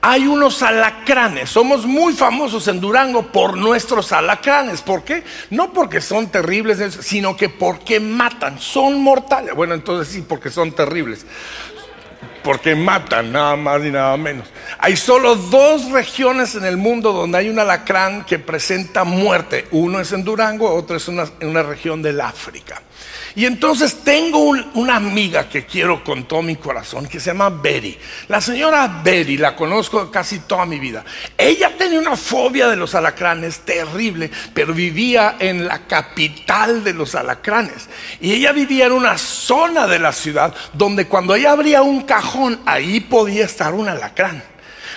hay 0.00 0.26
unos 0.26 0.62
alacranes. 0.62 1.50
Somos 1.50 1.86
muy 1.86 2.12
famosos 2.12 2.68
en 2.68 2.80
Durango 2.80 3.32
por 3.32 3.56
nuestros 3.56 4.12
alacranes. 4.12 4.82
¿Por 4.82 5.02
qué? 5.02 5.24
No 5.50 5.72
porque 5.72 6.00
son 6.02 6.30
terribles, 6.30 6.78
sino 7.00 7.36
que 7.36 7.48
porque 7.48 7.98
matan. 8.00 8.60
Son 8.60 9.02
mortales. 9.02 9.54
Bueno, 9.54 9.74
entonces 9.74 10.12
sí, 10.12 10.22
porque 10.26 10.50
son 10.50 10.72
terribles 10.72 11.24
porque 12.44 12.76
matan 12.76 13.32
nada 13.32 13.56
más 13.56 13.80
ni 13.80 13.90
nada 13.90 14.16
menos. 14.16 14.46
Hay 14.78 14.96
solo 14.96 15.34
dos 15.34 15.90
regiones 15.90 16.54
en 16.54 16.64
el 16.64 16.76
mundo 16.76 17.12
donde 17.12 17.38
hay 17.38 17.48
un 17.48 17.58
alacrán 17.58 18.24
que 18.24 18.38
presenta 18.38 19.02
muerte. 19.02 19.66
Uno 19.72 19.98
es 19.98 20.12
en 20.12 20.22
Durango, 20.22 20.72
otro 20.72 20.96
es 20.96 21.08
en 21.08 21.48
una 21.48 21.62
región 21.62 22.02
del 22.02 22.20
África. 22.20 22.82
Y 23.36 23.46
entonces 23.46 24.04
tengo 24.04 24.38
una 24.74 24.96
amiga 24.96 25.48
que 25.48 25.66
quiero 25.66 26.04
con 26.04 26.24
todo 26.24 26.42
mi 26.42 26.56
corazón, 26.56 27.06
que 27.06 27.18
se 27.18 27.30
llama 27.30 27.50
Betty. 27.50 27.98
La 28.28 28.40
señora 28.40 29.02
Betty, 29.02 29.36
la 29.36 29.56
conozco 29.56 30.10
casi 30.10 30.40
toda 30.40 30.66
mi 30.66 30.78
vida. 30.78 31.04
Ella 31.36 31.76
tenía 31.76 31.98
una 31.98 32.16
fobia 32.16 32.68
de 32.68 32.76
los 32.76 32.94
alacranes 32.94 33.60
terrible, 33.60 34.30
pero 34.54 34.72
vivía 34.72 35.36
en 35.40 35.66
la 35.66 35.86
capital 35.86 36.84
de 36.84 36.92
los 36.92 37.14
alacranes. 37.14 37.88
Y 38.20 38.32
ella 38.32 38.52
vivía 38.52 38.86
en 38.86 38.92
una 38.92 39.18
zona 39.18 39.86
de 39.86 39.98
la 39.98 40.12
ciudad 40.12 40.54
donde 40.72 41.06
cuando 41.08 41.34
ella 41.34 41.52
abría 41.52 41.82
un 41.82 42.02
cajón, 42.02 42.60
ahí 42.66 43.00
podía 43.00 43.44
estar 43.44 43.74
un 43.74 43.88
alacrán. 43.88 44.53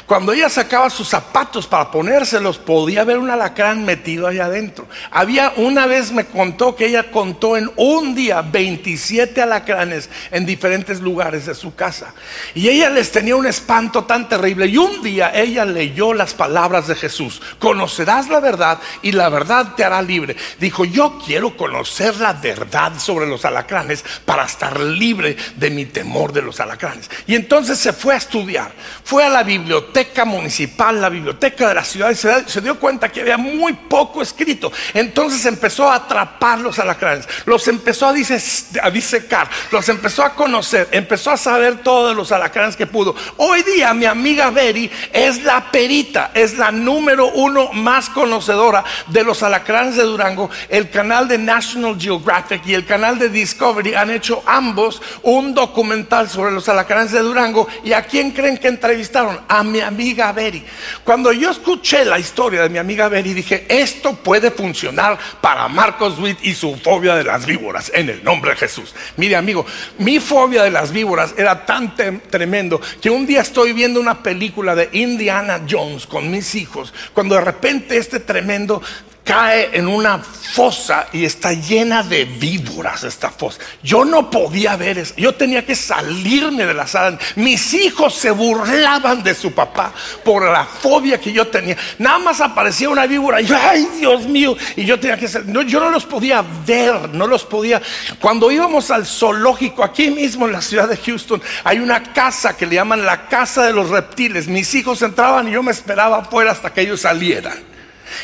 Cuando 0.08 0.32
ella 0.32 0.48
sacaba 0.48 0.89
sus 0.89 1.10
zapatos 1.10 1.67
para 1.67 1.91
ponérselos, 1.91 2.58
podía 2.58 3.04
ver 3.04 3.17
un 3.17 3.30
alacrán 3.30 3.84
metido 3.84 4.26
allá 4.26 4.46
adentro. 4.46 4.88
Había 5.12 5.52
una 5.58 5.86
vez 5.86 6.13
me 6.13 6.26
contó 6.26 6.78
que 6.78 6.86
ella 6.86 7.12
contó 7.12 7.58
en 7.58 7.70
un 7.76 8.15
día 8.15 8.41
27 8.41 9.41
alacranes 9.41 10.10
en 10.32 10.46
diferentes 10.46 11.02
lugares 11.02 11.46
de 11.46 11.54
su 11.54 11.76
casa. 11.76 12.13
Y 12.56 12.70
ella 12.70 12.89
les 12.89 13.12
tenía 13.12 13.36
un 13.36 13.48
espanto 13.48 14.06
tan 14.06 14.30
terrible. 14.30 14.67
Y 14.67 14.78
un 14.78 15.02
día 15.02 15.34
ella 15.36 15.65
leyó 15.65 16.13
las 16.13 16.34
palabras 16.34 16.88
de 16.88 16.96
Jesús. 16.96 17.41
Conocerás 17.60 18.30
la 18.30 18.39
verdad 18.39 18.80
y 19.02 19.12
la 19.12 19.28
verdad 19.28 19.74
te 19.76 19.84
hará 19.84 20.02
libre. 20.02 20.38
Dijo, 20.58 20.86
yo 20.86 21.20
quiero 21.26 21.58
conocer 21.58 22.15
la 22.15 22.32
verdad 22.32 22.93
sobre 22.98 23.28
los 23.28 23.43
alacranes 23.43 24.06
para 24.24 24.46
estar 24.46 24.80
libre 24.80 25.36
de 25.58 25.70
mi 25.70 25.86
temor 25.86 26.32
de 26.32 26.43
los 26.43 26.62
alacranes. 26.62 27.10
Y 27.28 27.36
entonces 27.36 27.78
se 27.78 27.91
fue 27.91 28.13
a 28.13 28.17
estudiar. 28.17 28.72
Fue 29.04 29.26
a 29.26 29.30
la 29.30 29.43
biblioteca 29.43 29.96
biblioteca 29.97 30.25
municipal, 30.25 31.01
la 31.01 31.10
biblioteca 31.10 31.69
de 31.69 31.73
la 31.73 31.83
ciudad, 31.83 32.13
se, 32.13 32.62
dio 32.62 32.79
cuenta 32.79 33.10
que 33.10 33.21
había 33.21 33.38
muy 33.38 33.73
poco 33.73 34.21
escrito. 34.21 34.71
Entonces 34.93 35.43
empezó 35.47 35.89
a 35.89 35.95
atrapar 35.95 36.60
los 36.60 36.77
alacranes, 36.77 37.27
los 37.45 37.67
empezó 37.67 38.05
a, 38.07 38.12
a 38.12 38.91
disecar, 38.91 39.49
los 39.71 39.89
empezó 39.89 40.23
a 40.23 40.36
conocer, 40.36 40.88
empezó 40.91 41.31
a 41.31 41.38
saber 41.38 41.77
todos 41.81 42.15
los 42.15 42.31
alacranes 42.31 42.75
que 42.75 42.86
pudo. 42.86 43.15
Hoy 43.38 43.63
día 43.63 43.93
mi 43.95 44.05
amiga 44.05 44.51
Betty 44.51 44.91
es 45.12 45.43
la 45.43 45.71
perita, 45.71 46.29
es 46.36 46.60
la 46.60 46.71
número 46.71 47.31
uno 47.31 47.73
más 47.73 48.10
conocedora 48.10 48.83
de 49.07 49.23
los 49.23 49.41
alacranes 49.41 49.95
de 49.95 50.03
Durango. 50.03 50.51
El 50.69 50.91
canal 50.91 51.27
de 51.27 51.39
National 51.39 51.99
Geographic 51.99 52.62
y 52.67 52.75
el 52.75 52.86
canal 52.86 53.17
de 53.17 53.29
Discovery 53.29 53.95
han 53.95 54.12
hecho 54.12 54.43
ambos 54.45 55.01
un 55.23 55.55
documental 55.55 56.29
sobre 56.29 56.51
los 56.51 56.69
alacranes 56.69 57.13
de 57.13 57.19
Durango. 57.21 57.67
¿Y 57.83 57.93
a 57.93 58.03
quién 58.03 58.29
creen 58.29 58.60
que 58.60 58.67
entrevistaron? 58.67 59.39
A 59.47 59.63
mi 59.63 59.87
amiga 59.88 60.32
Betty. 60.32 60.63
Cuando 61.04 61.32
yo 61.32 61.50
escuché 61.50 62.06
la 62.06 62.19
historia 62.19 62.62
de 62.62 62.69
mi 62.69 62.78
amiga 62.78 63.10
Betty, 63.10 63.34
dije, 63.34 63.65
esto 63.67 64.13
puede 64.13 64.52
funcionar 64.52 65.17
para 65.41 65.67
Marcos 65.67 66.19
Witt 66.19 66.39
y 66.43 66.54
su 66.54 66.76
fobia 66.78 67.15
de 67.15 67.23
las 67.23 67.45
víboras, 67.45 67.91
en 67.93 68.10
el 68.10 68.23
nombre 68.23 68.52
de 68.52 68.58
Jesús. 68.58 68.93
Mire, 69.15 69.36
amigo, 69.36 69.65
mi 69.97 70.19
fobia 70.19 70.63
de 70.63 70.71
las 70.71 70.91
víboras 70.91 71.34
era 71.38 71.65
tan 71.65 71.95
tremendo 71.95 72.80
que 73.02 73.10
un 73.10 73.26
día 73.26 73.41
estoy 73.41 73.73
viendo 73.73 74.00
una 74.00 74.21
película 74.21 74.76
de 74.76 74.89
Indiana 74.93 75.62
Jones 75.67 76.06
con 76.06 76.30
mis 76.30 76.56
hijos, 76.56 76.93
cuando 77.13 77.36
de 77.36 77.41
repente 77.41 77.97
este 77.97 78.19
tremendo 78.19 78.82
cae 79.28 79.70
en 79.74 79.88
una 79.88 80.20
fosa 80.20 81.08
y 81.12 81.26
está 81.26 81.52
llena 81.52 82.02
de 82.02 82.24
víboras 82.24 83.04
esta 83.04 83.30
fosa. 83.30 83.60
Yo 83.84 84.06
no 84.06 84.32
podía 84.32 84.78
ver 84.78 84.98
eso. 84.98 85.13
Yo 85.18 85.36
tenía 85.36 85.66
que 85.66 85.76
salirme 85.76 86.66
de 86.66 86.74
la 86.74 86.88
sala. 86.88 87.20
Mis 87.36 87.74
hijos 87.74 88.16
se 88.16 88.32
burlaban 88.32 89.22
de 89.22 89.36
su 89.36 89.52
papá 89.52 89.92
por 90.24 90.50
la 90.50 90.63
fobia 90.63 91.20
que 91.20 91.34
yo 91.34 91.48
tenía. 91.48 91.76
Nada 92.00 92.20
más 92.20 92.40
aparecía 92.40 92.90
una 92.90 93.06
víbora 93.06 93.42
y 93.42 93.52
ay 93.52 93.88
Dios 94.00 94.26
mío. 94.26 94.56
Y 94.78 94.86
yo 94.86 94.98
tenía 94.98 95.18
que 95.18 95.28
no, 95.46 95.62
yo 95.62 95.82
no 95.82 95.92
los 95.92 96.06
podía 96.06 96.44
ver, 96.66 97.10
no 97.10 97.28
los 97.28 97.44
podía. 97.44 97.82
Cuando 98.22 98.50
íbamos 98.50 98.90
al 98.90 99.06
zoológico 99.06 99.84
aquí 99.84 100.10
mismo 100.10 100.46
en 100.46 100.54
la 100.54 100.62
ciudad 100.62 100.88
de 100.88 100.96
Houston, 100.96 101.42
hay 101.66 101.80
una 101.80 102.13
casa 102.13 102.56
que 102.56 102.66
le 102.66 102.76
llaman 102.76 103.06
la 103.06 103.28
casa 103.28 103.66
de 103.66 103.74
los 103.74 103.90
reptiles. 103.90 104.48
Mis 104.48 104.74
hijos 104.74 105.02
entraban 105.02 105.50
y 105.50 105.52
yo 105.52 105.62
me 105.62 105.74
esperaba 105.74 106.20
afuera 106.20 106.52
hasta 106.52 106.74
que 106.74 106.82
ellos 106.82 107.02
salieran 107.02 107.77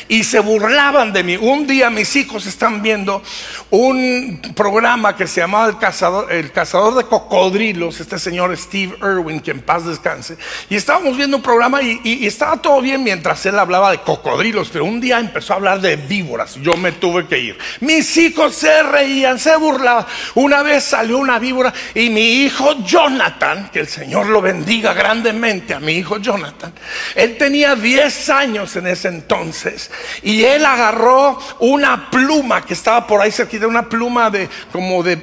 y 0.08 0.24
se 0.24 0.40
burlaban 0.40 1.12
de 1.12 1.22
mí. 1.22 1.36
Un 1.36 1.66
día 1.66 1.90
mis 1.90 2.14
hijos 2.16 2.46
están 2.46 2.82
viendo 2.82 3.22
un 3.70 4.40
programa 4.54 5.16
que 5.16 5.26
se 5.26 5.40
llamaba 5.40 5.68
El 5.68 5.78
Cazador, 5.78 6.32
el 6.32 6.52
Cazador 6.52 6.94
de 6.94 7.04
Cocodrilos, 7.04 8.00
este 8.00 8.18
señor 8.18 8.56
Steve 8.56 8.96
Irwin, 9.00 9.40
que 9.40 9.50
en 9.50 9.60
paz 9.60 9.84
descanse, 9.84 10.36
y 10.68 10.76
estábamos 10.76 11.16
viendo 11.16 11.36
un 11.36 11.42
programa 11.42 11.82
y, 11.82 12.24
estaba 12.24 12.56
todo 12.60 12.80
bien 12.80 13.02
mientras 13.02 13.44
él 13.46 13.58
hablaba 13.58 13.90
de 13.90 13.98
cocodrilos, 13.98 14.70
pero 14.72 14.84
un 14.84 15.00
día 15.00 15.18
empezó 15.18 15.52
a 15.52 15.56
hablar 15.56 15.80
de 15.80 15.96
víboras, 15.96 16.54
yo 16.56 16.76
me 16.76 16.92
tuve 16.92 17.26
que 17.26 17.38
ir. 17.38 17.58
Mis 17.80 18.16
hijos 18.16 18.54
se 18.54 18.82
reían, 18.82 19.38
se 19.38 19.56
burlaban. 19.56 20.06
Una 20.34 20.62
vez 20.62 20.84
salió 20.84 21.18
una 21.18 21.38
víbora 21.38 21.72
y 21.94 22.10
mi 22.10 22.44
hijo 22.44 22.84
Jonathan, 22.84 23.70
que 23.72 23.80
el 23.80 23.88
Señor 23.88 24.26
lo 24.26 24.40
bendiga 24.40 24.94
grandemente 24.94 25.74
a 25.74 25.80
mi 25.80 25.92
hijo 25.92 26.18
Jonathan, 26.18 26.72
él 27.14 27.36
tenía 27.36 27.74
10 27.74 28.30
años 28.30 28.74
en 28.76 28.86
ese 28.86 29.08
entonces 29.08 29.73
y 30.22 30.44
él 30.44 30.64
agarró 30.64 31.38
una 31.60 32.10
pluma 32.10 32.64
que 32.64 32.74
estaba 32.74 33.06
por 33.06 33.20
ahí 33.20 33.30
cerquita, 33.30 33.66
una 33.66 33.88
pluma 33.88 34.30
de 34.30 34.48
como 34.72 35.02
de, 35.02 35.16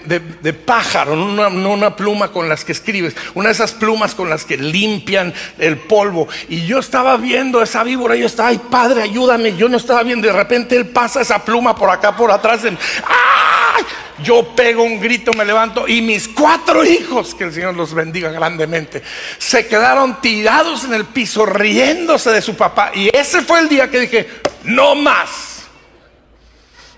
pájaro, 0.65 1.15
no 1.15 1.71
una, 1.71 1.95
pluma 1.95 2.31
con 2.31 2.49
las 2.49 2.65
que 2.65 2.71
escribes, 2.71 3.15
una 3.33 3.49
de 3.49 3.53
esas 3.53 3.71
plumas 3.73 4.15
con 4.15 4.29
las 4.29 4.45
que 4.45 4.57
limpian 4.57 5.33
el 5.57 5.77
polvo. 5.77 6.27
Y 6.49 6.65
yo 6.65 6.79
estaba 6.79 7.17
viendo 7.17 7.61
esa 7.61 7.83
víbora, 7.83 8.15
yo 8.15 8.25
estaba, 8.25 8.49
ay 8.49 8.61
padre, 8.69 9.01
ayúdame. 9.01 9.55
Yo 9.55 9.69
no 9.69 9.77
estaba 9.77 10.03
viendo, 10.03 10.27
de 10.27 10.33
repente 10.33 10.75
él 10.75 10.87
pasa 10.87 11.21
esa 11.21 11.43
pluma 11.43 11.75
por 11.75 11.89
acá, 11.89 12.15
por 12.15 12.31
atrás. 12.31 12.63
De, 12.63 12.69
¡Ay! 12.69 13.83
Yo 14.23 14.55
pego 14.55 14.83
un 14.83 14.99
grito, 14.99 15.31
me 15.33 15.45
levanto 15.45 15.87
y 15.87 16.01
mis 16.01 16.27
cuatro 16.27 16.85
hijos, 16.85 17.35
que 17.35 17.45
el 17.45 17.53
Señor 17.53 17.75
los 17.75 17.93
bendiga 17.93 18.31
grandemente, 18.31 19.01
se 19.37 19.67
quedaron 19.67 20.21
tirados 20.21 20.83
en 20.83 20.93
el 20.93 21.05
piso 21.05 21.45
riéndose 21.45 22.31
de 22.31 22.41
su 22.41 22.55
papá. 22.55 22.91
Y 22.93 23.09
ese 23.15 23.41
fue 23.41 23.59
el 23.59 23.69
día 23.69 23.89
que 23.89 23.99
dije, 23.99 24.27
no 24.63 24.95
más. 24.95 25.50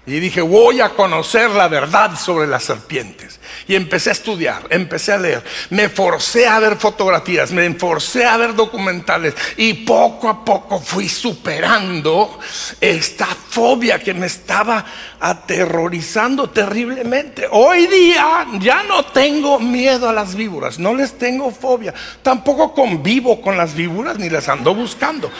Y 0.06 0.20
dije, 0.20 0.42
voy 0.42 0.82
a 0.82 0.90
conocer 0.90 1.52
la 1.52 1.70
verdad 1.70 2.20
sobre 2.20 2.46
las 2.46 2.66
serpientes. 2.66 3.40
Y 3.70 3.76
empecé 3.76 4.10
a 4.10 4.14
estudiar, 4.14 4.68
empecé 4.70 5.14
a 5.14 5.18
leer, 5.18 5.42
me 5.70 5.88
forcé 5.88 6.46
a 6.46 6.60
ver 6.60 6.76
fotografías, 6.76 7.54
me 7.54 7.74
forcé 7.76 8.26
a 8.26 8.36
ver 8.36 8.54
documentales 8.54 9.34
y 9.56 9.74
poco 9.74 10.28
a 10.28 10.44
poco 10.44 10.82
fui 10.82 11.08
superando 11.08 12.38
esta 12.82 13.28
fobia 13.28 14.00
que 14.00 14.14
me 14.14 14.26
estaba 14.26 14.84
aterrorizando 15.22 16.50
terriblemente. 16.50 17.48
Hoy 17.50 17.88
día 17.88 18.46
ya 18.60 18.84
no 18.84 19.06
tengo 19.06 19.58
miedo 19.58 20.10
a 20.10 20.14
las 20.14 20.36
víboras, 20.36 20.80
no 20.80 20.94
les 20.94 21.18
tengo 21.18 21.50
fobia, 21.52 21.94
tampoco 22.22 22.74
convivo 22.74 23.42
con 23.42 23.56
las 23.56 23.74
víboras 23.74 24.20
ni 24.20 24.30
las 24.30 24.50
ando 24.50 24.76
buscando 24.76 25.32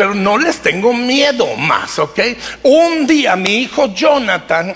pero 0.00 0.14
no 0.14 0.38
les 0.38 0.60
tengo 0.60 0.94
miedo 0.94 1.56
más, 1.58 1.98
¿ok? 1.98 2.20
Un 2.62 3.06
día 3.06 3.36
mi 3.36 3.56
hijo 3.56 3.92
Jonathan 3.92 4.74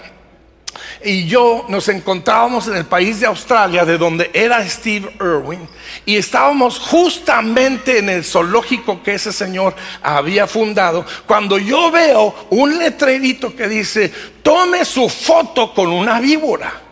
y 1.03 1.25
yo 1.25 1.65
nos 1.71 1.89
encontrábamos 1.89 2.69
en 2.69 2.77
el 2.77 2.85
país 2.85 3.21
de 3.21 3.27
Australia, 3.29 3.87
de 3.87 3.97
donde 3.97 4.31
era 4.35 4.69
Steve 4.69 5.11
Irwin, 5.19 5.67
y 6.05 6.17
estábamos 6.17 6.79
justamente 6.79 8.01
en 8.01 8.11
el 8.11 8.23
zoológico 8.23 9.03
que 9.03 9.15
ese 9.15 9.33
señor 9.33 9.75
había 10.03 10.47
fundado, 10.47 11.07
cuando 11.25 11.57
yo 11.57 11.91
veo 11.91 12.49
un 12.51 12.77
letrerito 12.77 13.57
que 13.57 13.67
dice, 13.67 14.13
tome 14.43 14.85
su 14.85 15.09
foto 15.09 15.73
con 15.73 15.89
una 15.89 16.21
víbora. 16.21 16.83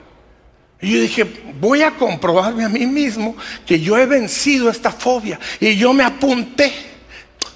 Y 0.81 0.95
yo 0.95 1.01
dije, 1.03 1.27
voy 1.61 1.83
a 1.83 1.91
comprobarme 1.91 2.65
a 2.65 2.71
mí 2.71 2.87
mismo 2.87 3.37
que 3.67 3.79
yo 3.79 3.99
he 3.99 4.07
vencido 4.07 4.71
esta 4.71 4.91
fobia. 4.91 5.39
Y 5.61 5.77
yo 5.77 5.93
me 5.93 6.03
apunté. 6.03 6.92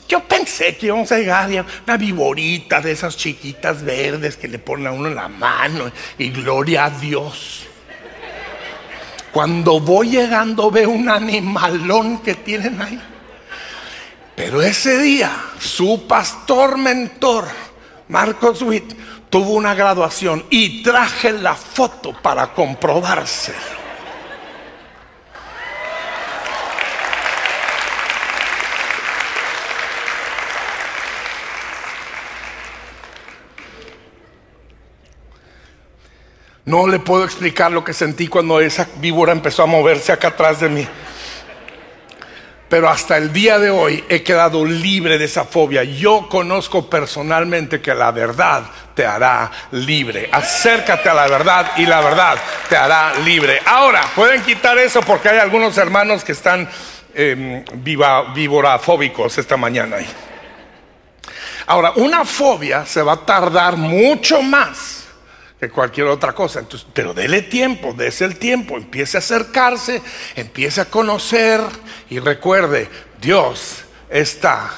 Yo 0.08 0.22
pensé 0.22 0.76
que 0.76 0.86
íbamos 0.86 1.10
a 1.10 1.18
llegar 1.18 1.50
a 1.50 1.64
una 1.84 1.96
viborita 1.96 2.80
de 2.80 2.92
esas 2.92 3.16
chiquitas 3.16 3.82
verdes 3.82 4.36
que 4.36 4.48
le 4.48 4.58
ponen 4.58 4.86
a 4.86 4.92
uno 4.92 5.08
en 5.08 5.14
la 5.16 5.28
mano 5.28 5.90
y 6.16 6.30
gloria 6.30 6.84
a 6.84 6.90
Dios. 6.90 7.66
Cuando 9.32 9.80
voy 9.80 10.10
llegando 10.10 10.70
veo 10.70 10.90
un 10.90 11.08
animalón 11.08 12.18
que 12.20 12.34
tienen 12.34 12.80
ahí. 12.80 13.00
Pero 14.36 14.62
ese 14.62 14.98
día 14.98 15.30
su 15.58 16.06
pastor 16.06 16.78
mentor, 16.78 17.46
Marcos 18.08 18.62
Witt, 18.62 18.94
tuvo 19.28 19.54
una 19.54 19.74
graduación 19.74 20.44
y 20.50 20.82
traje 20.82 21.32
la 21.32 21.54
foto 21.54 22.12
para 22.22 22.52
comprobarse. 22.54 23.52
No 36.66 36.88
le 36.88 36.98
puedo 36.98 37.24
explicar 37.24 37.70
lo 37.70 37.84
que 37.84 37.92
sentí 37.92 38.26
cuando 38.26 38.60
esa 38.60 38.88
víbora 38.96 39.30
empezó 39.30 39.62
a 39.62 39.66
moverse 39.66 40.10
acá 40.10 40.28
atrás 40.28 40.58
de 40.58 40.68
mí. 40.68 40.86
Pero 42.68 42.88
hasta 42.88 43.16
el 43.16 43.32
día 43.32 43.60
de 43.60 43.70
hoy 43.70 44.04
he 44.08 44.24
quedado 44.24 44.64
libre 44.64 45.16
de 45.16 45.26
esa 45.26 45.44
fobia. 45.44 45.84
Yo 45.84 46.28
conozco 46.28 46.90
personalmente 46.90 47.80
que 47.80 47.94
la 47.94 48.10
verdad 48.10 48.64
te 48.96 49.06
hará 49.06 49.48
libre. 49.70 50.28
Acércate 50.32 51.08
a 51.08 51.14
la 51.14 51.28
verdad 51.28 51.70
y 51.76 51.86
la 51.86 52.00
verdad 52.00 52.36
te 52.68 52.76
hará 52.76 53.14
libre. 53.20 53.60
Ahora, 53.64 54.02
pueden 54.16 54.42
quitar 54.42 54.76
eso 54.76 55.00
porque 55.02 55.28
hay 55.28 55.38
algunos 55.38 55.78
hermanos 55.78 56.24
que 56.24 56.32
están 56.32 56.68
eh, 57.14 57.64
víborafóbicos 57.74 59.38
esta 59.38 59.56
mañana. 59.56 59.98
Ahora, 61.68 61.92
una 61.94 62.24
fobia 62.24 62.84
se 62.84 63.02
va 63.02 63.12
a 63.12 63.24
tardar 63.24 63.76
mucho 63.76 64.42
más 64.42 65.05
que 65.58 65.70
cualquier 65.70 66.06
otra 66.08 66.32
cosa. 66.32 66.60
Entonces, 66.60 66.86
pero 66.92 67.14
dele 67.14 67.42
tiempo, 67.42 67.94
dése 67.96 68.24
el 68.24 68.36
tiempo, 68.36 68.76
empiece 68.76 69.16
a 69.16 69.20
acercarse, 69.20 70.02
empiece 70.34 70.80
a 70.80 70.86
conocer 70.86 71.60
y 72.10 72.18
recuerde, 72.18 72.88
Dios 73.20 73.84
está 74.08 74.70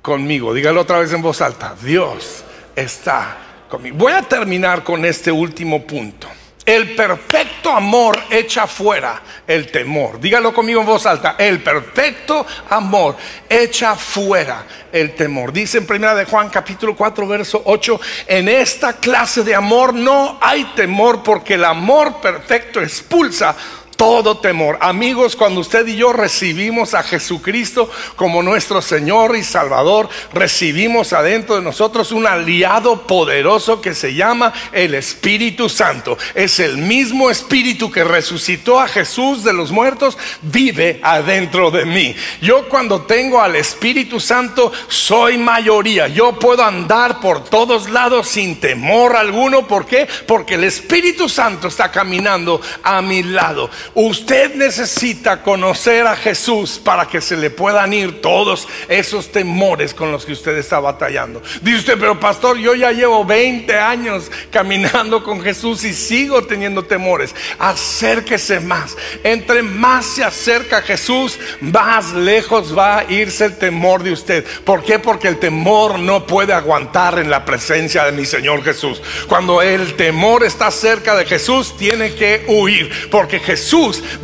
conmigo. 0.00 0.54
Dígalo 0.54 0.82
otra 0.82 0.98
vez 0.98 1.12
en 1.12 1.22
voz 1.22 1.40
alta, 1.40 1.74
Dios 1.82 2.44
está 2.76 3.38
conmigo. 3.68 3.96
Voy 3.96 4.12
a 4.12 4.22
terminar 4.22 4.84
con 4.84 5.04
este 5.04 5.32
último 5.32 5.86
punto. 5.86 6.28
El 6.64 6.94
perfecto 6.94 7.72
amor 7.72 8.16
echa 8.30 8.68
fuera 8.68 9.20
el 9.48 9.70
temor. 9.72 10.20
Dígalo 10.20 10.54
conmigo 10.54 10.80
en 10.80 10.86
voz 10.86 11.06
alta. 11.06 11.34
El 11.36 11.60
perfecto 11.60 12.46
amor 12.70 13.16
echa 13.48 13.96
fuera 13.96 14.64
el 14.92 15.14
temor. 15.16 15.52
Dice 15.52 15.78
en 15.78 15.86
primera 15.86 16.14
de 16.14 16.24
Juan 16.24 16.50
capítulo 16.50 16.94
4 16.94 17.26
verso 17.26 17.62
8, 17.64 18.00
en 18.28 18.48
esta 18.48 18.92
clase 18.92 19.42
de 19.42 19.56
amor 19.56 19.92
no 19.92 20.38
hay 20.40 20.64
temor 20.76 21.24
porque 21.24 21.54
el 21.54 21.64
amor 21.64 22.20
perfecto 22.20 22.80
expulsa 22.80 23.56
todo 23.96 24.38
temor. 24.38 24.78
Amigos, 24.80 25.36
cuando 25.36 25.60
usted 25.60 25.86
y 25.86 25.96
yo 25.96 26.12
recibimos 26.12 26.94
a 26.94 27.02
Jesucristo 27.02 27.90
como 28.16 28.42
nuestro 28.42 28.82
Señor 28.82 29.36
y 29.36 29.44
Salvador, 29.44 30.08
recibimos 30.32 31.12
adentro 31.12 31.56
de 31.56 31.62
nosotros 31.62 32.12
un 32.12 32.26
aliado 32.26 33.06
poderoso 33.06 33.80
que 33.80 33.94
se 33.94 34.14
llama 34.14 34.52
el 34.72 34.94
Espíritu 34.94 35.68
Santo. 35.68 36.18
Es 36.34 36.58
el 36.60 36.78
mismo 36.78 37.30
Espíritu 37.30 37.90
que 37.90 38.04
resucitó 38.04 38.80
a 38.80 38.88
Jesús 38.88 39.44
de 39.44 39.52
los 39.52 39.70
muertos, 39.70 40.18
vive 40.42 41.00
adentro 41.02 41.70
de 41.70 41.84
mí. 41.84 42.14
Yo 42.40 42.68
cuando 42.68 43.02
tengo 43.02 43.40
al 43.40 43.56
Espíritu 43.56 44.20
Santo 44.20 44.72
soy 44.88 45.38
mayoría. 45.38 46.08
Yo 46.08 46.38
puedo 46.38 46.64
andar 46.64 47.20
por 47.20 47.44
todos 47.44 47.88
lados 47.90 48.28
sin 48.28 48.60
temor 48.60 49.16
alguno. 49.16 49.66
¿Por 49.66 49.86
qué? 49.86 50.08
Porque 50.26 50.54
el 50.54 50.64
Espíritu 50.64 51.28
Santo 51.28 51.68
está 51.68 51.90
caminando 51.90 52.60
a 52.82 53.02
mi 53.02 53.22
lado. 53.22 53.70
Usted 53.94 54.54
necesita 54.54 55.42
conocer 55.42 56.06
a 56.06 56.16
Jesús 56.16 56.80
para 56.82 57.06
que 57.06 57.20
se 57.20 57.36
le 57.36 57.50
puedan 57.50 57.92
ir 57.92 58.20
todos 58.20 58.68
esos 58.88 59.30
temores 59.30 59.94
con 59.94 60.12
los 60.12 60.24
que 60.24 60.32
usted 60.32 60.56
está 60.56 60.80
batallando. 60.80 61.42
Dice 61.62 61.78
usted, 61.78 61.98
pero 61.98 62.18
pastor, 62.18 62.58
yo 62.58 62.74
ya 62.74 62.92
llevo 62.92 63.24
20 63.24 63.74
años 63.78 64.30
caminando 64.50 65.22
con 65.22 65.42
Jesús 65.42 65.84
y 65.84 65.92
sigo 65.92 66.44
teniendo 66.44 66.84
temores. 66.84 67.34
Acérquese 67.58 68.60
más. 68.60 68.96
Entre 69.22 69.62
más 69.62 70.06
se 70.06 70.24
acerca 70.24 70.78
a 70.78 70.82
Jesús, 70.82 71.38
más 71.60 72.12
lejos 72.12 72.76
va 72.76 72.98
a 72.98 73.12
irse 73.12 73.44
el 73.44 73.58
temor 73.58 74.02
de 74.02 74.12
usted. 74.12 74.44
¿Por 74.64 74.82
qué? 74.84 74.98
Porque 74.98 75.28
el 75.28 75.38
temor 75.38 75.98
no 75.98 76.26
puede 76.26 76.52
aguantar 76.52 77.18
en 77.18 77.30
la 77.30 77.44
presencia 77.44 78.04
de 78.04 78.12
mi 78.12 78.24
Señor 78.24 78.62
Jesús. 78.62 79.02
Cuando 79.28 79.62
el 79.62 79.94
temor 79.94 80.44
está 80.44 80.70
cerca 80.70 81.14
de 81.16 81.24
Jesús, 81.24 81.76
tiene 81.76 82.14
que 82.14 82.44
huir. 82.48 83.10
Porque 83.10 83.38
Jesús 83.40 83.71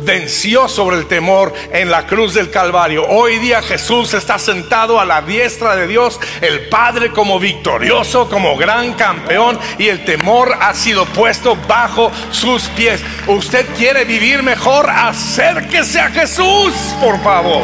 venció 0.01 0.67
sobre 0.67 0.97
el 0.97 1.07
temor 1.07 1.53
en 1.71 1.89
la 1.89 2.05
cruz 2.05 2.35
del 2.35 2.51
Calvario. 2.51 3.05
Hoy 3.07 3.37
día 3.39 3.61
Jesús 3.61 4.13
está 4.13 4.37
sentado 4.37 4.99
a 4.99 5.05
la 5.05 5.21
diestra 5.23 5.75
de 5.75 5.87
Dios, 5.87 6.19
el 6.41 6.69
Padre 6.69 7.11
como 7.11 7.39
victorioso, 7.39 8.29
como 8.29 8.55
gran 8.57 8.93
campeón 8.93 9.57
y 9.79 9.87
el 9.87 10.05
temor 10.05 10.55
ha 10.59 10.73
sido 10.75 11.05
puesto 11.05 11.57
bajo 11.67 12.11
sus 12.31 12.63
pies. 12.69 13.01
¿Usted 13.27 13.65
quiere 13.75 14.05
vivir 14.05 14.43
mejor? 14.43 14.87
Acérquese 14.89 15.99
a 15.99 16.11
Jesús, 16.11 16.73
por 17.01 17.21
favor. 17.23 17.63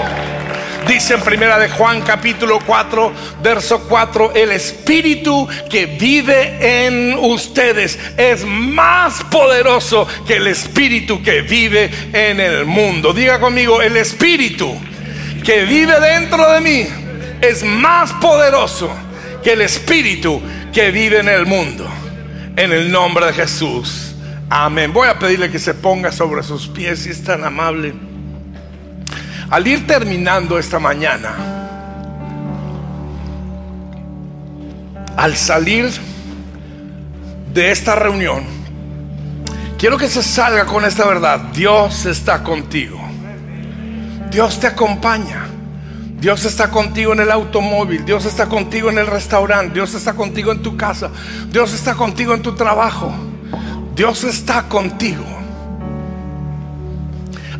Dice 0.87 1.15
en 1.15 1.21
primera 1.21 1.57
de 1.57 1.67
Juan 1.69 2.01
capítulo 2.01 2.59
4, 2.63 3.11
verso 3.41 3.87
4, 3.87 4.33
el 4.35 4.51
espíritu 4.51 5.47
que 5.67 5.87
vive 5.87 6.85
en 6.85 7.17
ustedes 7.17 7.97
es 8.17 8.45
más 8.45 9.23
poderoso 9.23 10.07
que 10.27 10.35
el 10.35 10.45
espíritu 10.45 11.23
que 11.23 11.41
vive 11.41 11.89
en 12.13 12.39
el 12.39 12.65
mundo. 12.65 13.13
Diga 13.13 13.39
conmigo, 13.39 13.81
el 13.81 13.97
espíritu 13.97 14.77
que 15.43 15.65
vive 15.65 15.99
dentro 15.99 16.51
de 16.51 16.61
mí 16.61 16.87
es 17.41 17.63
más 17.63 18.13
poderoso 18.13 18.89
que 19.43 19.53
el 19.53 19.61
espíritu 19.61 20.39
que 20.71 20.91
vive 20.91 21.19
en 21.19 21.29
el 21.29 21.47
mundo. 21.47 21.89
En 22.55 22.71
el 22.71 22.91
nombre 22.91 23.25
de 23.25 23.33
Jesús. 23.33 24.13
Amén. 24.51 24.93
Voy 24.93 25.07
a 25.07 25.17
pedirle 25.17 25.49
que 25.49 25.59
se 25.59 25.73
ponga 25.73 26.11
sobre 26.11 26.43
sus 26.43 26.67
pies 26.67 26.99
si 26.99 27.09
es 27.09 27.23
tan 27.23 27.43
amable. 27.43 28.14
Al 29.49 29.67
ir 29.67 29.85
terminando 29.85 30.57
esta 30.57 30.79
mañana, 30.79 31.35
al 35.15 35.35
salir 35.35 35.89
de 37.53 37.71
esta 37.71 37.95
reunión, 37.95 38.43
quiero 39.77 39.97
que 39.97 40.09
se 40.09 40.23
salga 40.23 40.65
con 40.65 40.83
esta 40.85 41.05
verdad. 41.05 41.39
Dios 41.53 42.05
está 42.05 42.43
contigo. 42.43 42.99
Dios 44.31 44.59
te 44.59 44.67
acompaña. 44.67 45.45
Dios 46.19 46.43
está 46.45 46.71
contigo 46.71 47.13
en 47.13 47.19
el 47.19 47.29
automóvil, 47.29 48.03
Dios 48.03 48.25
está 48.25 48.47
contigo 48.47 48.89
en 48.89 48.97
el 48.97 49.05
restaurante, 49.05 49.75
Dios 49.75 49.93
está 49.93 50.13
contigo 50.13 50.51
en 50.51 50.63
tu 50.63 50.75
casa, 50.75 51.11
Dios 51.51 51.73
está 51.73 51.93
contigo 51.93 52.33
en 52.33 52.41
tu 52.41 52.55
trabajo. 52.55 53.13
Dios 53.95 54.25
está 54.25 54.63
contigo. 54.63 55.23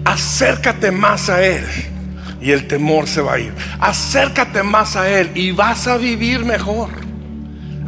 Acércate 0.06 0.92
más 0.92 1.30
a 1.30 1.44
Él 1.44 1.66
y 2.40 2.52
el 2.52 2.68
temor 2.68 3.08
se 3.08 3.22
va 3.22 3.34
a 3.34 3.40
ir. 3.40 3.54
Acércate 3.80 4.62
más 4.64 4.96
a 4.96 5.10
Él 5.10 5.32
y 5.36 5.52
vas 5.52 5.88
a 5.88 5.98
vivir 5.98 6.46
mejor. 6.46 6.90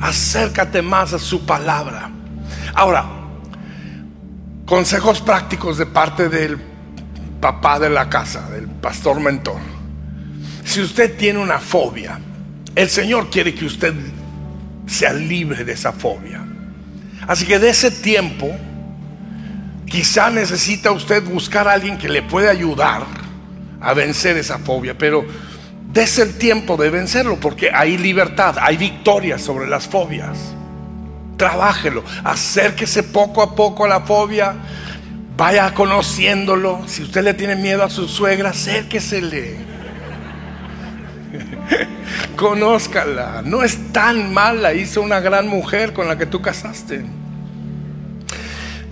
Acércate 0.01 0.81
más 0.81 1.13
a 1.13 1.19
su 1.19 1.45
palabra. 1.45 2.09
Ahora, 2.73 3.05
consejos 4.65 5.21
prácticos 5.21 5.77
de 5.77 5.85
parte 5.85 6.27
del 6.27 6.57
papá 7.39 7.79
de 7.79 7.89
la 7.89 8.09
casa, 8.09 8.49
del 8.49 8.67
pastor 8.67 9.19
mentor. 9.19 9.59
Si 10.65 10.81
usted 10.81 11.15
tiene 11.17 11.39
una 11.39 11.59
fobia, 11.59 12.19
el 12.75 12.89
Señor 12.89 13.29
quiere 13.29 13.53
que 13.53 13.65
usted 13.65 13.93
sea 14.87 15.13
libre 15.13 15.63
de 15.63 15.73
esa 15.73 15.91
fobia. 15.91 16.43
Así 17.27 17.45
que 17.45 17.59
de 17.59 17.69
ese 17.69 17.91
tiempo, 17.91 18.55
quizá 19.87 20.29
necesita 20.29 20.91
usted 20.91 21.23
buscar 21.23 21.67
a 21.67 21.73
alguien 21.73 21.97
que 21.97 22.09
le 22.09 22.21
pueda 22.21 22.51
ayudar 22.51 23.03
a 23.81 23.93
vencer 23.93 24.37
esa 24.37 24.59
fobia, 24.59 24.97
pero 24.97 25.25
des 25.91 26.19
el 26.19 26.37
tiempo 26.37 26.77
de 26.77 26.89
vencerlo 26.89 27.39
porque 27.39 27.71
hay 27.73 27.97
libertad, 27.97 28.57
hay 28.59 28.77
victoria 28.77 29.39
sobre 29.39 29.67
las 29.67 29.87
fobias. 29.87 30.37
Trabájelo, 31.37 32.03
acérquese 32.23 33.03
poco 33.03 33.41
a 33.41 33.55
poco 33.55 33.85
a 33.85 33.87
la 33.87 34.01
fobia, 34.01 34.55
vaya 35.37 35.73
conociéndolo. 35.73 36.81
Si 36.87 37.03
usted 37.03 37.23
le 37.23 37.33
tiene 37.33 37.55
miedo 37.55 37.83
a 37.83 37.89
su 37.89 38.07
suegra, 38.07 38.49
acérquesele. 38.49 39.57
Conózcala, 42.35 43.41
no 43.45 43.63
es 43.63 43.93
tan 43.93 44.33
mala, 44.33 44.73
hizo 44.73 45.01
una 45.01 45.19
gran 45.19 45.47
mujer 45.47 45.93
con 45.93 46.07
la 46.07 46.17
que 46.17 46.25
tú 46.25 46.41
casaste. 46.41 47.05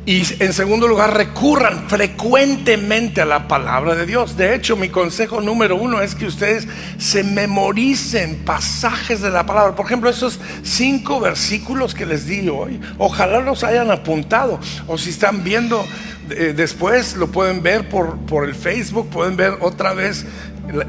Y 0.07 0.21
en 0.37 0.53
segundo 0.53 0.87
lugar, 0.87 1.17
recurran 1.17 1.89
frecuentemente 1.89 3.21
a 3.21 3.25
la 3.25 3.47
palabra 3.47 3.95
de 3.95 4.05
Dios. 4.05 4.37
De 4.37 4.53
hecho, 4.53 4.75
mi 4.75 4.89
consejo 4.89 5.41
número 5.41 5.75
uno 5.77 5.99
es 5.99 6.13
que 6.13 6.27
ustedes 6.27 6.67
se 6.99 7.23
memoricen 7.23 8.43
pasajes 8.45 9.21
de 9.21 9.31
la 9.31 9.47
palabra. 9.47 9.75
Por 9.75 9.87
ejemplo, 9.87 10.07
esos 10.07 10.39
cinco 10.61 11.19
versículos 11.19 11.95
que 11.95 12.05
les 12.05 12.27
di 12.27 12.47
hoy, 12.49 12.79
ojalá 12.99 13.39
los 13.39 13.63
hayan 13.63 13.89
apuntado. 13.89 14.59
O 14.85 14.99
si 14.99 15.09
están 15.09 15.43
viendo 15.43 15.83
eh, 16.29 16.53
después, 16.55 17.15
lo 17.15 17.31
pueden 17.31 17.63
ver 17.63 17.89
por, 17.89 18.17
por 18.27 18.47
el 18.47 18.53
Facebook, 18.53 19.09
pueden 19.09 19.35
ver 19.35 19.57
otra 19.61 19.93
vez 19.93 20.27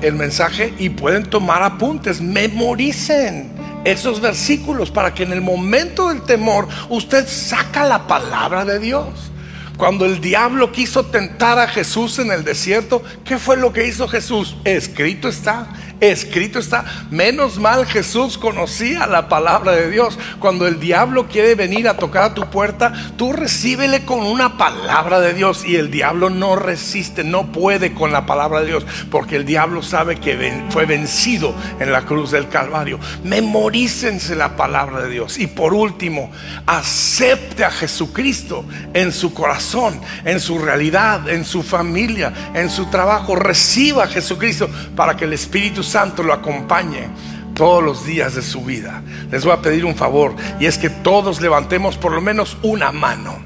el 0.03 0.15
mensaje 0.15 0.75
y 0.79 0.91
pueden 0.91 1.25
tomar 1.25 1.63
apuntes. 1.63 2.21
Memoricen 2.21 3.51
esos 3.87 4.21
versículos 4.21 4.91
para 4.91 5.15
que 5.15 5.23
en 5.23 5.33
el 5.33 5.41
momento 5.41 6.09
del 6.09 6.23
temor 6.23 6.69
usted 6.89 7.27
saca 7.29 7.85
la 7.85 8.07
palabra 8.07 8.65
de 8.65 8.79
Dios. 8.79 9.31
Cuando 9.77 10.07
el 10.07 10.21
diablo 10.21 10.73
quiso 10.73 11.07
tentar 11.07 11.59
a 11.59 11.69
Jesús 11.69 12.19
en 12.19 12.33
el 12.33 12.45
desierto, 12.45 13.03
¿qué 13.25 13.39
fue 13.39 13.57
lo 13.57 13.73
que 13.73 13.87
hizo 13.87 14.09
Jesús? 14.09 14.57
Escrito 14.65 15.29
está. 15.29 15.69
Escrito 16.01 16.59
está, 16.59 16.85
menos 17.11 17.59
mal 17.59 17.87
Jesús 17.87 18.37
conocía 18.37 19.07
la 19.07 19.29
palabra 19.29 19.73
de 19.73 19.91
Dios. 19.91 20.19
Cuando 20.39 20.67
el 20.67 20.79
diablo 20.79 21.27
quiere 21.27 21.55
venir 21.55 21.89
a 21.89 21.97
tocar 21.97 22.23
a 22.25 22.35
tu 22.35 22.51
puerta, 22.51 22.93
tú 23.17 23.33
recíbele 23.33 24.05
con 24.05 24.21
una 24.21 24.59
palabra 24.59 25.21
de 25.21 25.33
Dios 25.33 25.65
y 25.65 25.77
el 25.77 25.91
diablo 25.91 26.29
no 26.29 26.57
resiste, 26.57 27.25
no 27.25 27.51
puede 27.51 27.95
con 27.95 28.13
la 28.13 28.27
palabra 28.27 28.61
de 28.61 28.67
Dios, 28.67 28.87
porque 29.11 29.37
el 29.37 29.47
diablo 29.47 29.83
sabe 29.83 30.17
que 30.17 30.65
fue 30.69 30.85
vencido 30.85 31.55
en 31.81 31.93
la 31.93 32.03
cruz 32.03 32.31
del 32.31 32.49
Calvario. 32.49 32.99
Memorícense 33.25 34.37
la 34.37 34.57
palabra 34.57 35.03
de 35.03 35.11
Dios 35.11 35.39
y 35.39 35.47
por 35.47 35.73
último, 35.73 36.31
acepte 36.67 37.65
a 37.65 37.71
Jesucristo 37.71 38.65
en 38.93 39.13
su 39.13 39.33
corazón, 39.33 40.01
en 40.25 40.41
su 40.41 40.59
realidad, 40.59 41.29
en 41.29 41.45
su 41.45 41.63
familia, 41.63 42.33
en 42.55 42.69
su 42.69 42.87
trabajo. 42.87 43.35
Reciba 43.35 44.05
a 44.05 44.09
Jesucristo 44.09 44.69
para 44.95 45.17
que 45.17 45.25
el 45.25 45.33
Espíritu 45.33 45.83
Santo 45.87 46.23
lo 46.23 46.33
acompañe 46.33 47.09
todos 47.55 47.83
los 47.83 48.05
días 48.05 48.35
de 48.35 48.43
su 48.43 48.65
vida. 48.65 49.03
Les 49.31 49.45
voy 49.45 49.55
a 49.55 49.63
pedir 49.63 49.85
un 49.85 49.97
favor 49.97 50.35
y 50.61 50.67
es 50.67 50.77
que 50.77 50.91
todos 50.91 51.41
levantemos 51.41 51.97
por 51.97 52.13
lo 52.13 52.21
menos 52.21 52.59
una 52.63 52.93
mano. 52.93 53.39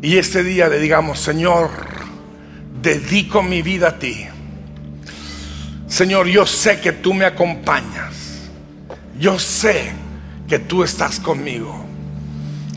Y 0.00 0.16
este 0.18 0.42
día 0.42 0.68
le 0.68 0.78
digamos, 0.78 1.18
Señor, 1.18 1.70
dedico 2.80 3.42
mi 3.42 3.62
vida 3.62 3.88
a 3.88 3.98
ti. 3.98 4.26
Señor, 5.88 6.26
yo 6.26 6.46
sé 6.46 6.80
que 6.80 6.92
tú 6.92 7.14
me 7.14 7.24
acompañas. 7.24 8.14
Yo 9.18 9.38
sé 9.38 9.92
que 10.48 10.58
tú 10.58 10.82
estás 10.82 11.20
conmigo. 11.20 11.84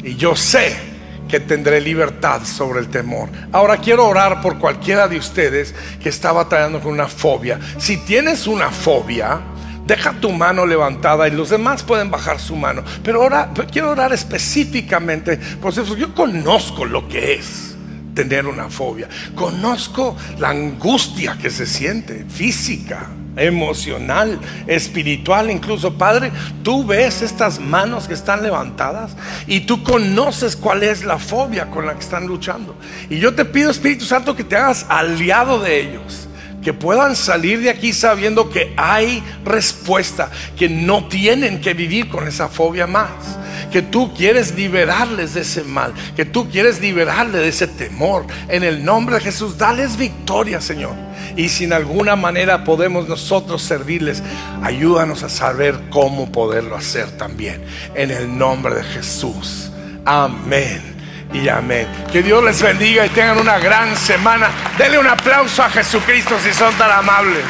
Y 0.03 0.15
yo 0.15 0.35
sé 0.35 0.88
que 1.29 1.39
tendré 1.39 1.79
libertad 1.79 2.43
sobre 2.43 2.79
el 2.79 2.89
temor. 2.89 3.29
Ahora 3.51 3.77
quiero 3.77 4.07
orar 4.07 4.41
por 4.41 4.57
cualquiera 4.57 5.07
de 5.07 5.17
ustedes 5.17 5.73
que 6.01 6.09
está 6.09 6.31
batallando 6.31 6.81
con 6.81 6.91
una 6.91 7.07
fobia. 7.07 7.59
Si 7.77 7.97
tienes 7.97 8.47
una 8.47 8.71
fobia, 8.71 9.39
deja 9.85 10.13
tu 10.13 10.31
mano 10.31 10.65
levantada 10.65 11.27
y 11.27 11.31
los 11.31 11.49
demás 11.49 11.83
pueden 11.83 12.11
bajar 12.11 12.39
su 12.39 12.55
mano. 12.55 12.83
Pero 13.03 13.21
ahora 13.21 13.51
quiero 13.71 13.91
orar 13.91 14.11
específicamente, 14.11 15.37
por 15.61 15.71
eso 15.71 15.95
yo 15.95 16.13
conozco 16.13 16.83
lo 16.85 17.07
que 17.07 17.35
es 17.35 17.75
tener 18.13 18.47
una 18.47 18.69
fobia. 18.69 19.07
Conozco 19.35 20.17
la 20.39 20.49
angustia 20.49 21.37
que 21.41 21.49
se 21.49 21.65
siente 21.65 22.25
física 22.27 23.07
emocional, 23.39 24.39
espiritual 24.67 25.49
incluso. 25.49 25.93
Padre, 25.93 26.31
tú 26.63 26.85
ves 26.85 27.21
estas 27.21 27.59
manos 27.59 28.07
que 28.07 28.13
están 28.13 28.43
levantadas 28.43 29.15
y 29.47 29.61
tú 29.61 29.83
conoces 29.83 30.55
cuál 30.55 30.83
es 30.83 31.03
la 31.03 31.17
fobia 31.17 31.69
con 31.69 31.85
la 31.85 31.93
que 31.93 32.01
están 32.01 32.27
luchando. 32.27 32.75
Y 33.09 33.19
yo 33.19 33.33
te 33.33 33.45
pido, 33.45 33.71
Espíritu 33.71 34.05
Santo, 34.05 34.35
que 34.35 34.43
te 34.43 34.55
hagas 34.55 34.85
aliado 34.89 35.59
de 35.59 35.79
ellos. 35.79 36.28
Que 36.63 36.73
puedan 36.73 37.15
salir 37.15 37.61
de 37.61 37.69
aquí 37.69 37.93
sabiendo 37.93 38.49
que 38.49 38.73
hay 38.75 39.23
respuesta, 39.45 40.29
que 40.57 40.69
no 40.69 41.07
tienen 41.07 41.61
que 41.61 41.73
vivir 41.73 42.09
con 42.09 42.27
esa 42.27 42.47
fobia 42.47 42.87
más 42.87 43.09
que 43.71 43.81
tú 43.83 44.13
quieres 44.15 44.55
liberarles 44.55 45.35
de 45.35 45.41
ese 45.41 45.63
mal, 45.63 45.93
que 46.15 46.25
tú 46.25 46.49
quieres 46.49 46.81
liberarles 46.81 47.41
de 47.41 47.47
ese 47.49 47.67
temor. 47.67 48.25
En 48.47 48.63
el 48.63 48.83
nombre 48.83 49.15
de 49.15 49.21
Jesús, 49.21 49.59
dales 49.59 49.95
victoria, 49.95 50.59
Señor 50.59 50.95
y 51.35 51.49
si 51.49 51.63
en 51.63 51.73
alguna 51.73 52.15
manera 52.15 52.63
podemos 52.63 53.07
nosotros 53.07 53.61
servirles, 53.61 54.21
ayúdanos 54.61 55.23
a 55.23 55.29
saber 55.29 55.79
cómo 55.89 56.31
poderlo 56.31 56.75
hacer 56.75 57.11
también. 57.11 57.63
En 57.95 58.11
el 58.11 58.37
nombre 58.37 58.75
de 58.75 58.83
Jesús. 58.83 59.71
Amén 60.05 60.98
y 61.33 61.47
amén. 61.47 61.87
Que 62.11 62.23
Dios 62.23 62.43
les 62.43 62.61
bendiga 62.61 63.05
y 63.05 63.09
tengan 63.09 63.37
una 63.37 63.59
gran 63.59 63.95
semana. 63.95 64.49
Denle 64.77 64.99
un 64.99 65.07
aplauso 65.07 65.63
a 65.63 65.69
Jesucristo 65.69 66.37
si 66.43 66.53
son 66.53 66.73
tan 66.75 66.91
amables. 66.91 67.43